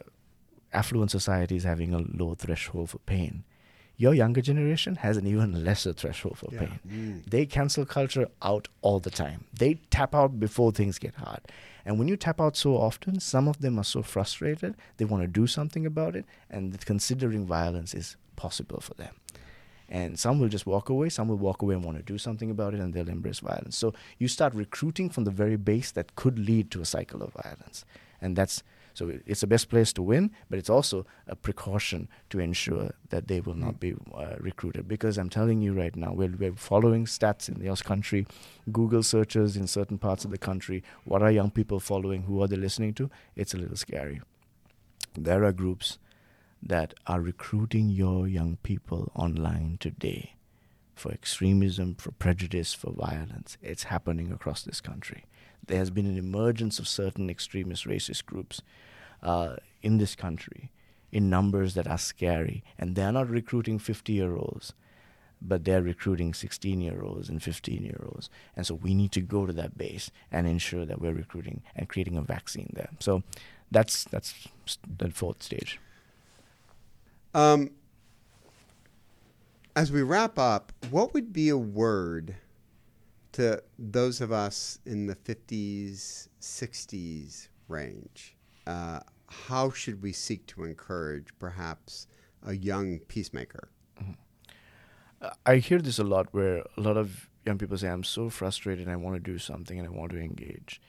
affluent 0.71 1.11
societies 1.11 1.63
having 1.63 1.93
a 1.93 1.99
low 1.99 2.35
threshold 2.35 2.89
for 2.91 2.99
pain. 2.99 3.43
Your 3.97 4.13
younger 4.13 4.41
generation 4.41 4.97
has 4.97 5.15
an 5.17 5.25
even 5.25 5.63
lesser 5.63 5.93
threshold 5.93 6.37
for 6.37 6.49
Yeah. 6.51 6.59
pain. 6.59 6.79
Mm. 6.87 7.29
They 7.29 7.45
cancel 7.45 7.85
culture 7.85 8.27
out 8.41 8.67
all 8.81 8.99
the 8.99 9.09
time. 9.09 9.45
They 9.57 9.75
tap 9.89 10.13
out 10.13 10.39
before 10.39 10.71
things 10.71 10.99
get 10.99 11.15
hard. 11.15 11.39
And 11.85 11.99
when 11.99 12.07
you 12.07 12.17
tap 12.17 12.41
out 12.41 12.57
so 12.57 12.75
often, 12.75 13.19
some 13.19 13.47
of 13.47 13.61
them 13.61 13.77
are 13.77 13.83
so 13.83 14.01
frustrated, 14.01 14.75
they 14.97 15.05
want 15.05 15.21
to 15.23 15.27
do 15.27 15.45
something 15.45 15.85
about 15.85 16.15
it, 16.15 16.25
and 16.49 16.83
considering 16.85 17.45
violence 17.45 17.93
is 17.93 18.17
possible 18.35 18.81
for 18.81 18.95
them. 18.95 19.13
And 19.87 20.17
some 20.17 20.39
will 20.39 20.49
just 20.49 20.65
walk 20.65 20.89
away, 20.89 21.09
some 21.09 21.27
will 21.27 21.37
walk 21.37 21.61
away 21.61 21.75
and 21.75 21.83
want 21.83 21.97
to 21.97 22.03
do 22.03 22.17
something 22.17 22.49
about 22.49 22.73
it, 22.73 22.79
and 22.79 22.93
they'll 22.93 23.07
embrace 23.07 23.39
violence. 23.39 23.77
So 23.77 23.93
you 24.17 24.27
start 24.27 24.55
recruiting 24.55 25.11
from 25.11 25.25
the 25.25 25.31
very 25.31 25.57
base 25.57 25.91
that 25.91 26.15
could 26.15 26.39
lead 26.39 26.71
to 26.71 26.81
a 26.81 26.85
cycle 26.85 27.21
of 27.21 27.33
violence. 27.33 27.85
And 28.19 28.35
that's 28.35 28.63
so 28.95 29.11
it's 29.25 29.41
the 29.41 29.47
best 29.47 29.69
place 29.69 29.91
to 29.93 30.01
win, 30.01 30.31
but 30.49 30.57
it's 30.57 30.69
also 30.69 31.05
a 31.27 31.35
precaution 31.35 32.07
to 32.29 32.39
ensure 32.39 32.95
that 33.09 33.27
they 33.27 33.41
will 33.41 33.53
not 33.53 33.77
be 33.77 33.93
uh, 34.13 34.35
recruited. 34.39 34.87
Because 34.87 35.17
I'm 35.17 35.29
telling 35.29 35.61
you 35.61 35.73
right 35.73 35.93
now, 35.95 36.13
we're, 36.13 36.33
we're 36.35 36.53
following 36.53 37.05
stats 37.05 37.49
in 37.49 37.61
your 37.61 37.75
country, 37.75 38.25
Google 38.71 39.03
searches 39.03 39.57
in 39.57 39.67
certain 39.67 39.97
parts 39.97 40.23
of 40.23 40.31
the 40.31 40.37
country. 40.37 40.81
What 41.03 41.21
are 41.21 41.29
young 41.29 41.51
people 41.51 41.81
following? 41.81 42.23
Who 42.23 42.41
are 42.41 42.47
they 42.47 42.55
listening 42.55 42.93
to? 42.95 43.11
It's 43.35 43.53
a 43.53 43.57
little 43.57 43.75
scary. 43.75 44.21
There 45.13 45.43
are 45.43 45.51
groups 45.51 45.99
that 46.63 46.93
are 47.05 47.19
recruiting 47.19 47.89
your 47.89 48.29
young 48.29 48.57
people 48.63 49.11
online 49.13 49.77
today 49.81 50.35
for 50.95 51.11
extremism, 51.11 51.95
for 51.95 52.11
prejudice, 52.11 52.73
for 52.73 52.91
violence. 52.91 53.57
It's 53.61 53.83
happening 53.83 54.31
across 54.31 54.63
this 54.63 54.79
country. 54.79 55.25
There 55.65 55.77
has 55.77 55.89
been 55.89 56.05
an 56.05 56.17
emergence 56.17 56.79
of 56.79 56.87
certain 56.87 57.29
extremist 57.29 57.85
racist 57.85 58.25
groups 58.25 58.61
uh, 59.23 59.55
in 59.81 59.97
this 59.97 60.15
country 60.15 60.71
in 61.11 61.29
numbers 61.29 61.75
that 61.75 61.87
are 61.87 61.97
scary. 61.97 62.63
And 62.77 62.95
they're 62.95 63.11
not 63.11 63.29
recruiting 63.29 63.79
50 63.79 64.13
year 64.13 64.35
olds, 64.35 64.73
but 65.41 65.63
they're 65.63 65.81
recruiting 65.81 66.33
16 66.33 66.81
year 66.81 67.01
olds 67.01 67.29
and 67.29 67.41
15 67.41 67.83
year 67.83 68.03
olds. 68.05 68.29
And 68.55 68.65
so 68.67 68.75
we 68.75 68.93
need 68.93 69.11
to 69.13 69.21
go 69.21 69.45
to 69.45 69.53
that 69.53 69.77
base 69.77 70.11
and 70.31 70.47
ensure 70.47 70.85
that 70.85 70.99
we're 70.99 71.13
recruiting 71.13 71.61
and 71.75 71.87
creating 71.87 72.17
a 72.17 72.21
vaccine 72.21 72.69
there. 72.73 72.89
So 72.99 73.23
that's, 73.71 74.03
that's 74.05 74.47
the 74.97 75.09
fourth 75.09 75.41
stage. 75.41 75.79
Um, 77.33 77.71
as 79.75 79.91
we 79.91 80.01
wrap 80.01 80.37
up, 80.39 80.71
what 80.89 81.13
would 81.13 81.33
be 81.33 81.49
a 81.49 81.57
word 81.57 82.35
to 83.35 83.61
those 83.77 84.21
of 84.21 84.31
us 84.31 84.79
in 84.85 85.07
the 85.07 85.15
50s, 85.15 86.29
60s 86.39 87.49
range? 87.67 88.35
Uh, 88.65 89.01
how 89.27 89.69
should 89.69 90.01
we 90.01 90.13
seek 90.13 90.45
to 90.47 90.63
encourage 90.63 91.27
perhaps 91.37 92.07
a 92.45 92.53
young 92.53 92.99
peacemaker? 92.99 93.69
Uh, 95.21 95.29
I 95.45 95.57
hear 95.57 95.79
this 95.79 95.99
a 95.99 96.03
lot 96.03 96.27
where 96.33 96.63
a 96.77 96.81
lot 96.81 96.97
of 96.97 97.29
young 97.45 97.57
people 97.57 97.77
say, 97.77 97.89
I'm 97.89 98.03
so 98.03 98.29
frustrated, 98.29 98.87
I 98.87 98.95
want 98.95 99.15
to 99.15 99.31
do 99.31 99.37
something 99.37 99.79
and 99.79 99.87
I 99.87 99.91
want 99.91 100.11
to 100.11 100.19
engage. 100.19 100.81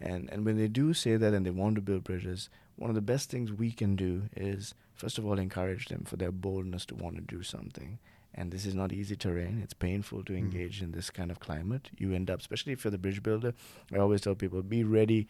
And, 0.00 0.28
and 0.30 0.44
when 0.44 0.56
they 0.56 0.68
do 0.68 0.94
say 0.94 1.16
that 1.16 1.34
and 1.34 1.46
they 1.46 1.50
want 1.50 1.76
to 1.76 1.80
build 1.80 2.04
bridges, 2.04 2.48
one 2.76 2.90
of 2.90 2.96
the 2.96 3.00
best 3.00 3.30
things 3.30 3.52
we 3.52 3.70
can 3.70 3.94
do 3.94 4.24
is, 4.36 4.74
first 4.94 5.18
of 5.18 5.26
all, 5.26 5.38
encourage 5.38 5.86
them 5.86 6.04
for 6.04 6.16
their 6.16 6.32
boldness 6.32 6.84
to 6.86 6.94
want 6.94 7.16
to 7.16 7.22
do 7.22 7.42
something. 7.42 7.98
And 8.34 8.50
this 8.50 8.64
is 8.64 8.74
not 8.74 8.92
easy 8.92 9.14
terrain. 9.14 9.60
It's 9.62 9.74
painful 9.74 10.24
to 10.24 10.34
engage 10.34 10.80
in 10.80 10.92
this 10.92 11.10
kind 11.10 11.30
of 11.30 11.38
climate. 11.38 11.90
You 11.98 12.14
end 12.14 12.30
up, 12.30 12.40
especially 12.40 12.72
if 12.72 12.84
you're 12.84 12.90
the 12.90 12.98
bridge 12.98 13.22
builder, 13.22 13.52
I 13.92 13.98
always 13.98 14.22
tell 14.22 14.34
people, 14.34 14.62
be 14.62 14.84
ready 14.84 15.28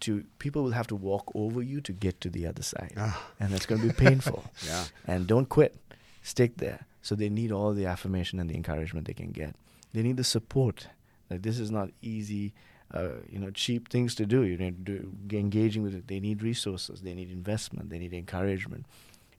to, 0.00 0.24
people 0.38 0.62
will 0.62 0.70
have 0.70 0.86
to 0.88 0.94
walk 0.94 1.32
over 1.34 1.60
you 1.60 1.80
to 1.80 1.92
get 1.92 2.20
to 2.20 2.30
the 2.30 2.46
other 2.46 2.62
side. 2.62 2.92
Ah. 2.96 3.30
And 3.40 3.52
that's 3.52 3.66
going 3.66 3.80
to 3.80 3.88
be 3.88 3.92
painful. 3.92 4.44
Yeah. 4.66 4.84
And 5.06 5.26
don't 5.26 5.48
quit. 5.48 5.76
Stick 6.22 6.58
there. 6.58 6.86
So 7.02 7.14
they 7.14 7.28
need 7.28 7.52
all 7.52 7.72
the 7.72 7.86
affirmation 7.86 8.38
and 8.40 8.50
the 8.50 8.54
encouragement 8.54 9.06
they 9.06 9.14
can 9.14 9.30
get. 9.30 9.54
They 9.92 10.02
need 10.02 10.16
the 10.16 10.24
support. 10.24 10.88
Like 11.30 11.42
this 11.42 11.58
is 11.58 11.70
not 11.70 11.90
easy, 12.02 12.52
uh, 12.92 13.20
you 13.28 13.38
know, 13.38 13.50
cheap 13.50 13.88
things 13.88 14.14
to 14.16 14.26
do. 14.26 14.42
You 14.42 14.56
need 14.56 14.86
to 14.86 14.98
do, 14.98 15.38
engaging 15.38 15.82
with 15.82 15.94
it. 15.94 16.08
They 16.08 16.20
need 16.20 16.42
resources. 16.42 17.02
They 17.02 17.14
need 17.14 17.30
investment. 17.30 17.90
They 17.90 17.98
need 17.98 18.12
encouragement. 18.12 18.86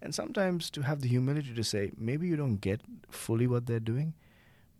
And 0.02 0.14
sometimes 0.14 0.70
to 0.72 0.82
have 0.82 1.02
the 1.02 1.08
humility 1.08 1.54
to 1.54 1.64
say, 1.64 1.92
maybe 1.98 2.28
you 2.28 2.36
don't 2.36 2.58
get 2.58 2.82
fully 3.10 3.48
what 3.48 3.66
they're 3.66 3.80
doing, 3.80 4.14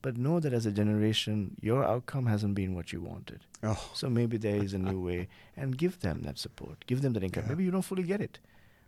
but 0.02 0.16
know 0.16 0.40
that 0.40 0.54
as 0.54 0.66
a 0.66 0.72
generation, 0.72 1.58
your 1.60 1.84
outcome 1.84 2.28
hasn't 2.28 2.54
been 2.56 2.76
what 2.76 2.94
you 2.94 3.02
wanted. 3.02 3.42
Oh, 3.64 3.90
So 3.94 4.10
maybe 4.10 4.38
there 4.38 4.64
is 4.64 4.74
a 4.74 4.78
new 4.78 5.02
way, 5.04 5.28
and 5.56 5.78
give 5.78 6.00
them 6.00 6.22
that 6.24 6.38
support. 6.38 6.86
Give 6.86 7.02
them 7.02 7.14
that 7.14 7.24
encouragement. 7.24 7.50
Yeah. 7.50 7.56
Maybe 7.56 7.66
you 7.66 7.72
don't 7.72 7.82
fully 7.82 8.04
get 8.04 8.22
it, 8.22 8.40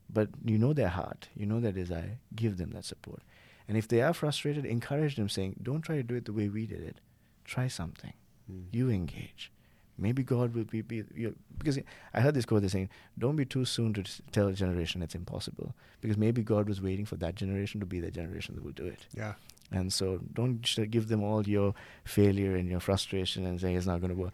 but 0.07 0.29
you 0.45 0.57
know 0.59 0.73
their 0.73 0.89
heart, 0.89 1.29
you 1.35 1.45
know 1.47 1.59
their 1.59 1.71
desire. 1.71 2.19
Give 2.35 2.57
them 2.57 2.71
that 2.71 2.85
support. 2.85 3.21
And 3.67 3.75
if 3.77 3.87
they 3.87 4.01
are 4.01 4.13
frustrated, 4.13 4.65
encourage 4.65 5.15
them, 5.15 5.29
saying, 5.29 5.55
"Don't 5.61 5.81
try 5.81 5.95
to 5.97 6.03
do 6.03 6.15
it 6.15 6.25
the 6.25 6.33
way 6.33 6.47
we 6.49 6.65
did 6.65 6.81
it. 6.81 7.01
Try 7.43 7.67
something. 7.67 8.13
Mm. 8.51 8.65
You 8.71 8.89
engage. 8.89 9.51
Maybe 9.99 10.23
God 10.23 10.55
will 10.55 10.63
be, 10.63 10.81
be 10.81 11.03
you 11.15 11.35
because 11.57 11.77
I 12.13 12.21
heard 12.21 12.33
this 12.33 12.45
quote 12.45 12.61
they're 12.61 12.69
saying, 12.69 12.89
"Don't 13.17 13.35
be 13.35 13.45
too 13.45 13.65
soon 13.65 13.93
to 13.93 14.03
tell 14.31 14.47
a 14.47 14.53
generation 14.53 15.01
it's 15.01 15.15
impossible, 15.15 15.75
because 16.01 16.17
maybe 16.17 16.41
God 16.41 16.67
was 16.67 16.81
waiting 16.81 17.05
for 17.05 17.17
that 17.17 17.35
generation 17.35 17.79
to 17.79 17.85
be 17.85 17.99
the 17.99 18.11
generation 18.11 18.55
that 18.55 18.63
will 18.63 18.71
do 18.71 18.85
it." 18.85 19.05
Yeah. 19.15 19.33
And 19.71 19.93
so 19.93 20.19
don't 20.33 20.61
give 20.89 21.09
them 21.09 21.23
all 21.23 21.47
your 21.47 21.75
failure 22.03 22.55
and 22.55 22.69
your 22.69 22.79
frustration 22.79 23.45
and 23.45 23.59
say 23.59 23.75
it's 23.75 23.85
not 23.85 24.01
going 24.01 24.15
to 24.15 24.19
work. 24.19 24.33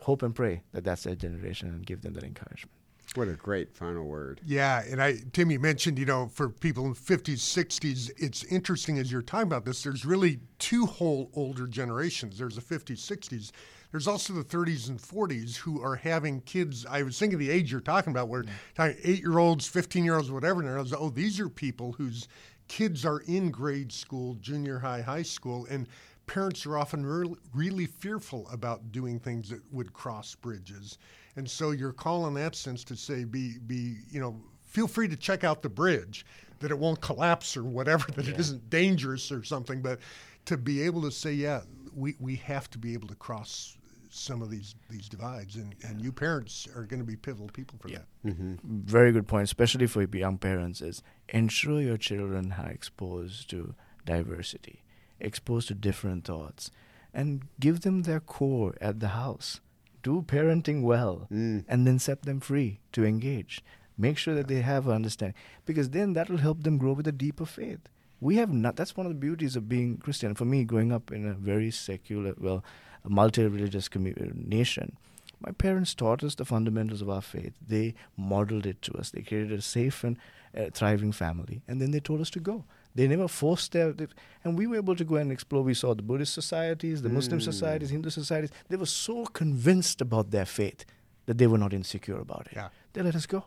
Hope 0.00 0.22
and 0.22 0.34
pray 0.34 0.62
that 0.72 0.84
that's 0.84 1.02
their 1.02 1.16
generation 1.16 1.68
and 1.68 1.84
give 1.84 2.02
them 2.02 2.14
that 2.14 2.24
encouragement. 2.24 2.72
what 3.14 3.26
a 3.26 3.32
great 3.32 3.74
final 3.74 4.04
word. 4.04 4.40
Yeah, 4.44 4.82
and 4.88 5.02
I 5.02 5.16
Tim, 5.32 5.50
you 5.50 5.58
mentioned, 5.58 5.98
you 5.98 6.06
know, 6.06 6.28
for 6.28 6.48
people 6.50 6.84
in 6.84 6.90
the 6.92 6.98
50s, 6.98 7.38
60s, 7.38 8.10
it's 8.16 8.44
interesting 8.44 8.98
as 8.98 9.10
you're 9.10 9.22
talking 9.22 9.46
about 9.46 9.64
this, 9.64 9.82
there's 9.82 10.04
really 10.04 10.40
two 10.58 10.86
whole 10.86 11.30
older 11.34 11.66
generations. 11.66 12.38
There's 12.38 12.54
the 12.54 12.60
50s, 12.60 12.98
60s. 12.98 13.50
There's 13.90 14.06
also 14.06 14.34
the 14.34 14.44
30s 14.44 14.88
and 14.88 15.00
40s 15.00 15.56
who 15.56 15.82
are 15.82 15.96
having 15.96 16.42
kids. 16.42 16.84
I 16.84 17.02
was 17.02 17.18
thinking 17.18 17.38
the 17.38 17.50
age 17.50 17.72
you're 17.72 17.80
talking 17.80 18.10
about, 18.10 18.28
where 18.28 18.44
mm. 18.44 18.96
eight 19.02 19.20
year 19.20 19.38
olds, 19.38 19.66
15 19.66 20.04
year 20.04 20.16
olds, 20.16 20.30
whatever. 20.30 20.60
And 20.60 20.70
I 20.70 20.78
was, 20.78 20.92
oh, 20.92 21.10
these 21.10 21.40
are 21.40 21.48
people 21.48 21.92
whose 21.92 22.28
kids 22.68 23.04
are 23.06 23.20
in 23.20 23.50
grade 23.50 23.90
school, 23.90 24.34
junior 24.34 24.78
high, 24.78 25.00
high 25.00 25.22
school, 25.22 25.66
and 25.70 25.88
parents 26.26 26.66
are 26.66 26.76
often 26.76 27.04
really, 27.04 27.34
really 27.54 27.86
fearful 27.86 28.46
about 28.52 28.92
doing 28.92 29.18
things 29.18 29.48
that 29.48 29.62
would 29.72 29.92
cross 29.94 30.34
bridges. 30.34 30.98
And 31.36 31.50
so 31.50 31.70
your 31.70 31.92
call 31.92 32.26
in 32.26 32.34
that 32.34 32.54
sense 32.54 32.84
to 32.84 32.96
say, 32.96 33.24
be, 33.24 33.58
be, 33.66 33.96
you 34.10 34.20
know, 34.20 34.38
feel 34.64 34.86
free 34.86 35.08
to 35.08 35.16
check 35.16 35.44
out 35.44 35.62
the 35.62 35.68
bridge, 35.70 36.26
that 36.60 36.70
it 36.70 36.78
won't 36.78 37.00
collapse 37.00 37.56
or 37.56 37.64
whatever, 37.64 38.04
that 38.16 38.28
it 38.28 38.38
isn't 38.38 38.68
dangerous 38.68 39.32
or 39.32 39.42
something, 39.42 39.80
but 39.80 39.98
to 40.44 40.58
be 40.58 40.82
able 40.82 41.00
to 41.02 41.10
say, 41.10 41.32
yeah, 41.32 41.62
we, 41.94 42.14
we 42.20 42.36
have 42.36 42.68
to 42.70 42.78
be 42.78 42.92
able 42.92 43.08
to 43.08 43.14
cross 43.14 43.77
some 44.10 44.42
of 44.42 44.50
these 44.50 44.74
these 44.90 45.08
divides, 45.08 45.56
and, 45.56 45.74
and 45.86 46.00
you 46.02 46.12
parents 46.12 46.66
are 46.74 46.84
going 46.84 47.00
to 47.00 47.06
be 47.06 47.16
pivotal 47.16 47.48
people 47.48 47.78
for 47.80 47.88
Yeah. 47.88 47.98
that. 48.24 48.30
Mm-hmm. 48.34 48.54
Very 48.84 49.12
good 49.12 49.26
point, 49.28 49.44
especially 49.44 49.86
for 49.86 50.02
young 50.02 50.38
parents, 50.38 50.80
is 50.80 51.02
ensure 51.28 51.80
your 51.80 51.96
children 51.98 52.54
are 52.58 52.70
exposed 52.70 53.50
to 53.50 53.74
diversity, 54.06 54.82
exposed 55.20 55.68
to 55.68 55.74
different 55.74 56.24
thoughts, 56.24 56.70
and 57.12 57.42
give 57.60 57.80
them 57.80 58.02
their 58.02 58.20
core 58.20 58.74
at 58.80 59.00
the 59.00 59.08
house. 59.08 59.60
Do 60.02 60.22
parenting 60.22 60.82
well, 60.82 61.26
Mm. 61.30 61.64
and 61.68 61.86
then 61.86 61.98
set 61.98 62.22
them 62.22 62.40
free 62.40 62.80
to 62.92 63.04
engage. 63.04 63.62
Make 63.96 64.16
sure 64.16 64.34
that 64.36 64.46
they 64.48 64.62
have 64.62 64.86
an 64.86 64.94
understanding, 64.94 65.34
because 65.66 65.90
then 65.90 66.12
that 66.14 66.30
will 66.30 66.38
help 66.38 66.62
them 66.62 66.78
grow 66.78 66.92
with 66.92 67.06
a 67.08 67.12
deeper 67.12 67.44
faith. 67.44 67.88
We 68.20 68.36
have 68.36 68.52
not. 68.52 68.76
That's 68.76 68.96
one 68.96 69.06
of 69.06 69.12
the 69.12 69.18
beauties 69.18 69.54
of 69.56 69.68
being 69.68 69.96
Christian. 69.98 70.34
For 70.34 70.44
me, 70.44 70.64
growing 70.64 70.92
up 70.92 71.12
in 71.12 71.26
a 71.26 71.34
very 71.34 71.70
secular, 71.70 72.34
well, 72.38 72.64
a 73.04 73.08
multi-religious 73.10 73.88
nation. 74.34 74.96
My 75.40 75.52
parents 75.52 75.94
taught 75.94 76.24
us 76.24 76.34
the 76.34 76.44
fundamentals 76.44 77.00
of 77.00 77.08
our 77.08 77.22
faith. 77.22 77.52
They 77.66 77.94
modeled 78.16 78.66
it 78.66 78.82
to 78.82 78.94
us. 78.94 79.10
They 79.10 79.22
created 79.22 79.52
a 79.52 79.62
safe 79.62 80.02
and 80.02 80.16
uh, 80.56 80.70
thriving 80.72 81.12
family, 81.12 81.62
and 81.68 81.80
then 81.80 81.92
they 81.92 82.00
told 82.00 82.20
us 82.20 82.30
to 82.30 82.40
go. 82.40 82.64
They 82.94 83.06
never 83.06 83.28
forced 83.28 83.70
their, 83.72 83.92
they, 83.92 84.08
and 84.42 84.58
we 84.58 84.66
were 84.66 84.76
able 84.76 84.96
to 84.96 85.04
go 85.04 85.14
and 85.16 85.30
explore. 85.30 85.62
We 85.62 85.74
saw 85.74 85.94
the 85.94 86.02
Buddhist 86.02 86.34
societies, 86.34 87.02
the 87.02 87.08
Muslim 87.08 87.38
Mm. 87.38 87.44
societies, 87.44 87.90
Hindu 87.90 88.10
societies. 88.10 88.50
They 88.68 88.76
were 88.76 88.86
so 88.86 89.26
convinced 89.26 90.00
about 90.00 90.30
their 90.32 90.46
faith 90.46 90.84
that 91.26 91.38
they 91.38 91.46
were 91.46 91.58
not 91.58 91.72
insecure 91.72 92.18
about 92.18 92.48
it. 92.50 92.54
Yeah. 92.56 92.70
They 92.94 93.02
let 93.02 93.14
us 93.14 93.26
go, 93.26 93.44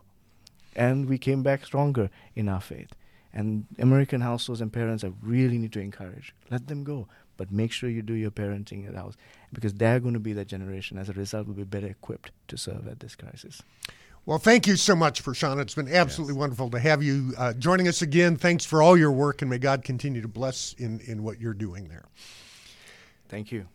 and 0.74 1.06
we 1.06 1.18
came 1.18 1.42
back 1.42 1.66
stronger 1.66 2.08
in 2.34 2.48
our 2.48 2.60
faith. 2.62 2.92
And 3.34 3.66
American 3.78 4.20
households 4.20 4.60
and 4.60 4.72
parents, 4.72 5.04
I 5.04 5.12
really 5.22 5.58
need 5.58 5.72
to 5.72 5.80
encourage. 5.80 6.34
Let 6.50 6.68
them 6.68 6.84
go, 6.84 7.08
but 7.42 7.50
make 7.50 7.72
sure 7.72 7.90
you 7.90 8.02
do 8.02 8.14
your 8.14 8.30
parenting 8.30 8.88
at 8.88 8.94
house 8.94 9.16
because 9.52 9.74
they're 9.74 9.98
going 9.98 10.14
to 10.14 10.20
be 10.20 10.32
that 10.32 10.46
generation. 10.46 10.96
As 10.96 11.08
a 11.08 11.12
result, 11.12 11.48
will 11.48 11.54
be 11.54 11.64
better 11.64 11.88
equipped 11.88 12.30
to 12.46 12.56
serve 12.56 12.86
at 12.86 13.00
this 13.00 13.16
crisis. 13.16 13.60
Well, 14.26 14.38
thank 14.38 14.68
you 14.68 14.76
so 14.76 14.94
much, 14.94 15.22
for 15.22 15.32
Prashan. 15.32 15.60
It's 15.60 15.74
been 15.74 15.92
absolutely 15.92 16.36
wonderful 16.36 16.70
to 16.70 16.78
have 16.78 17.02
you 17.02 17.34
uh, 17.36 17.54
joining 17.54 17.88
us 17.88 18.00
again. 18.00 18.36
Thanks 18.36 18.64
for 18.64 18.80
all 18.80 18.96
your 18.96 19.10
work, 19.10 19.42
and 19.42 19.50
may 19.50 19.58
God 19.58 19.82
continue 19.82 20.22
to 20.22 20.28
bless 20.28 20.72
in, 20.74 21.00
in 21.00 21.24
what 21.24 21.40
you're 21.40 21.52
doing 21.52 21.88
there. 21.88 22.04
Thank 23.28 23.50
you. 23.50 23.66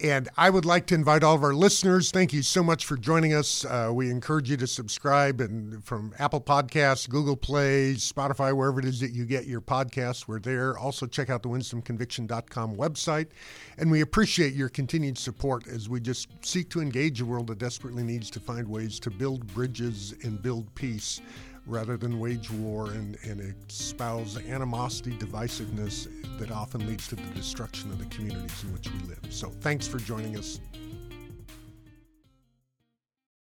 And 0.00 0.28
I 0.36 0.50
would 0.50 0.64
like 0.64 0.86
to 0.86 0.94
invite 0.94 1.24
all 1.24 1.34
of 1.34 1.42
our 1.42 1.54
listeners. 1.54 2.10
Thank 2.10 2.32
you 2.32 2.42
so 2.42 2.62
much 2.62 2.84
for 2.84 2.96
joining 2.96 3.34
us. 3.34 3.64
Uh, 3.64 3.90
we 3.92 4.10
encourage 4.10 4.48
you 4.48 4.56
to 4.58 4.66
subscribe 4.66 5.40
and 5.40 5.84
from 5.84 6.14
Apple 6.18 6.40
Podcasts, 6.40 7.08
Google 7.08 7.36
Play, 7.36 7.94
Spotify, 7.94 8.54
wherever 8.54 8.78
it 8.78 8.84
is 8.84 9.00
that 9.00 9.10
you 9.10 9.24
get 9.24 9.46
your 9.46 9.60
podcasts. 9.60 10.28
We're 10.28 10.38
there. 10.38 10.78
Also, 10.78 11.06
check 11.06 11.30
out 11.30 11.42
the 11.42 11.48
WinsomeConviction.com 11.48 12.76
website. 12.76 13.28
And 13.76 13.90
we 13.90 14.00
appreciate 14.00 14.54
your 14.54 14.68
continued 14.68 15.18
support 15.18 15.66
as 15.66 15.88
we 15.88 16.00
just 16.00 16.28
seek 16.42 16.70
to 16.70 16.80
engage 16.80 17.20
a 17.20 17.26
world 17.26 17.48
that 17.48 17.58
desperately 17.58 18.04
needs 18.04 18.30
to 18.30 18.40
find 18.40 18.68
ways 18.68 19.00
to 19.00 19.10
build 19.10 19.46
bridges 19.54 20.14
and 20.22 20.40
build 20.40 20.72
peace 20.76 21.20
rather 21.68 21.96
than 21.96 22.18
wage 22.18 22.50
war 22.50 22.86
and, 22.90 23.18
and 23.24 23.54
espouse 23.68 24.38
animosity, 24.48 25.12
divisiveness 25.12 26.08
that 26.38 26.50
often 26.50 26.86
leads 26.86 27.06
to 27.08 27.14
the 27.14 27.22
destruction 27.34 27.90
of 27.92 27.98
the 27.98 28.06
communities 28.06 28.64
in 28.64 28.72
which 28.72 28.90
we 28.90 28.98
live. 29.08 29.20
So 29.28 29.50
thanks 29.60 29.86
for 29.86 29.98
joining 29.98 30.36
us. 30.36 30.60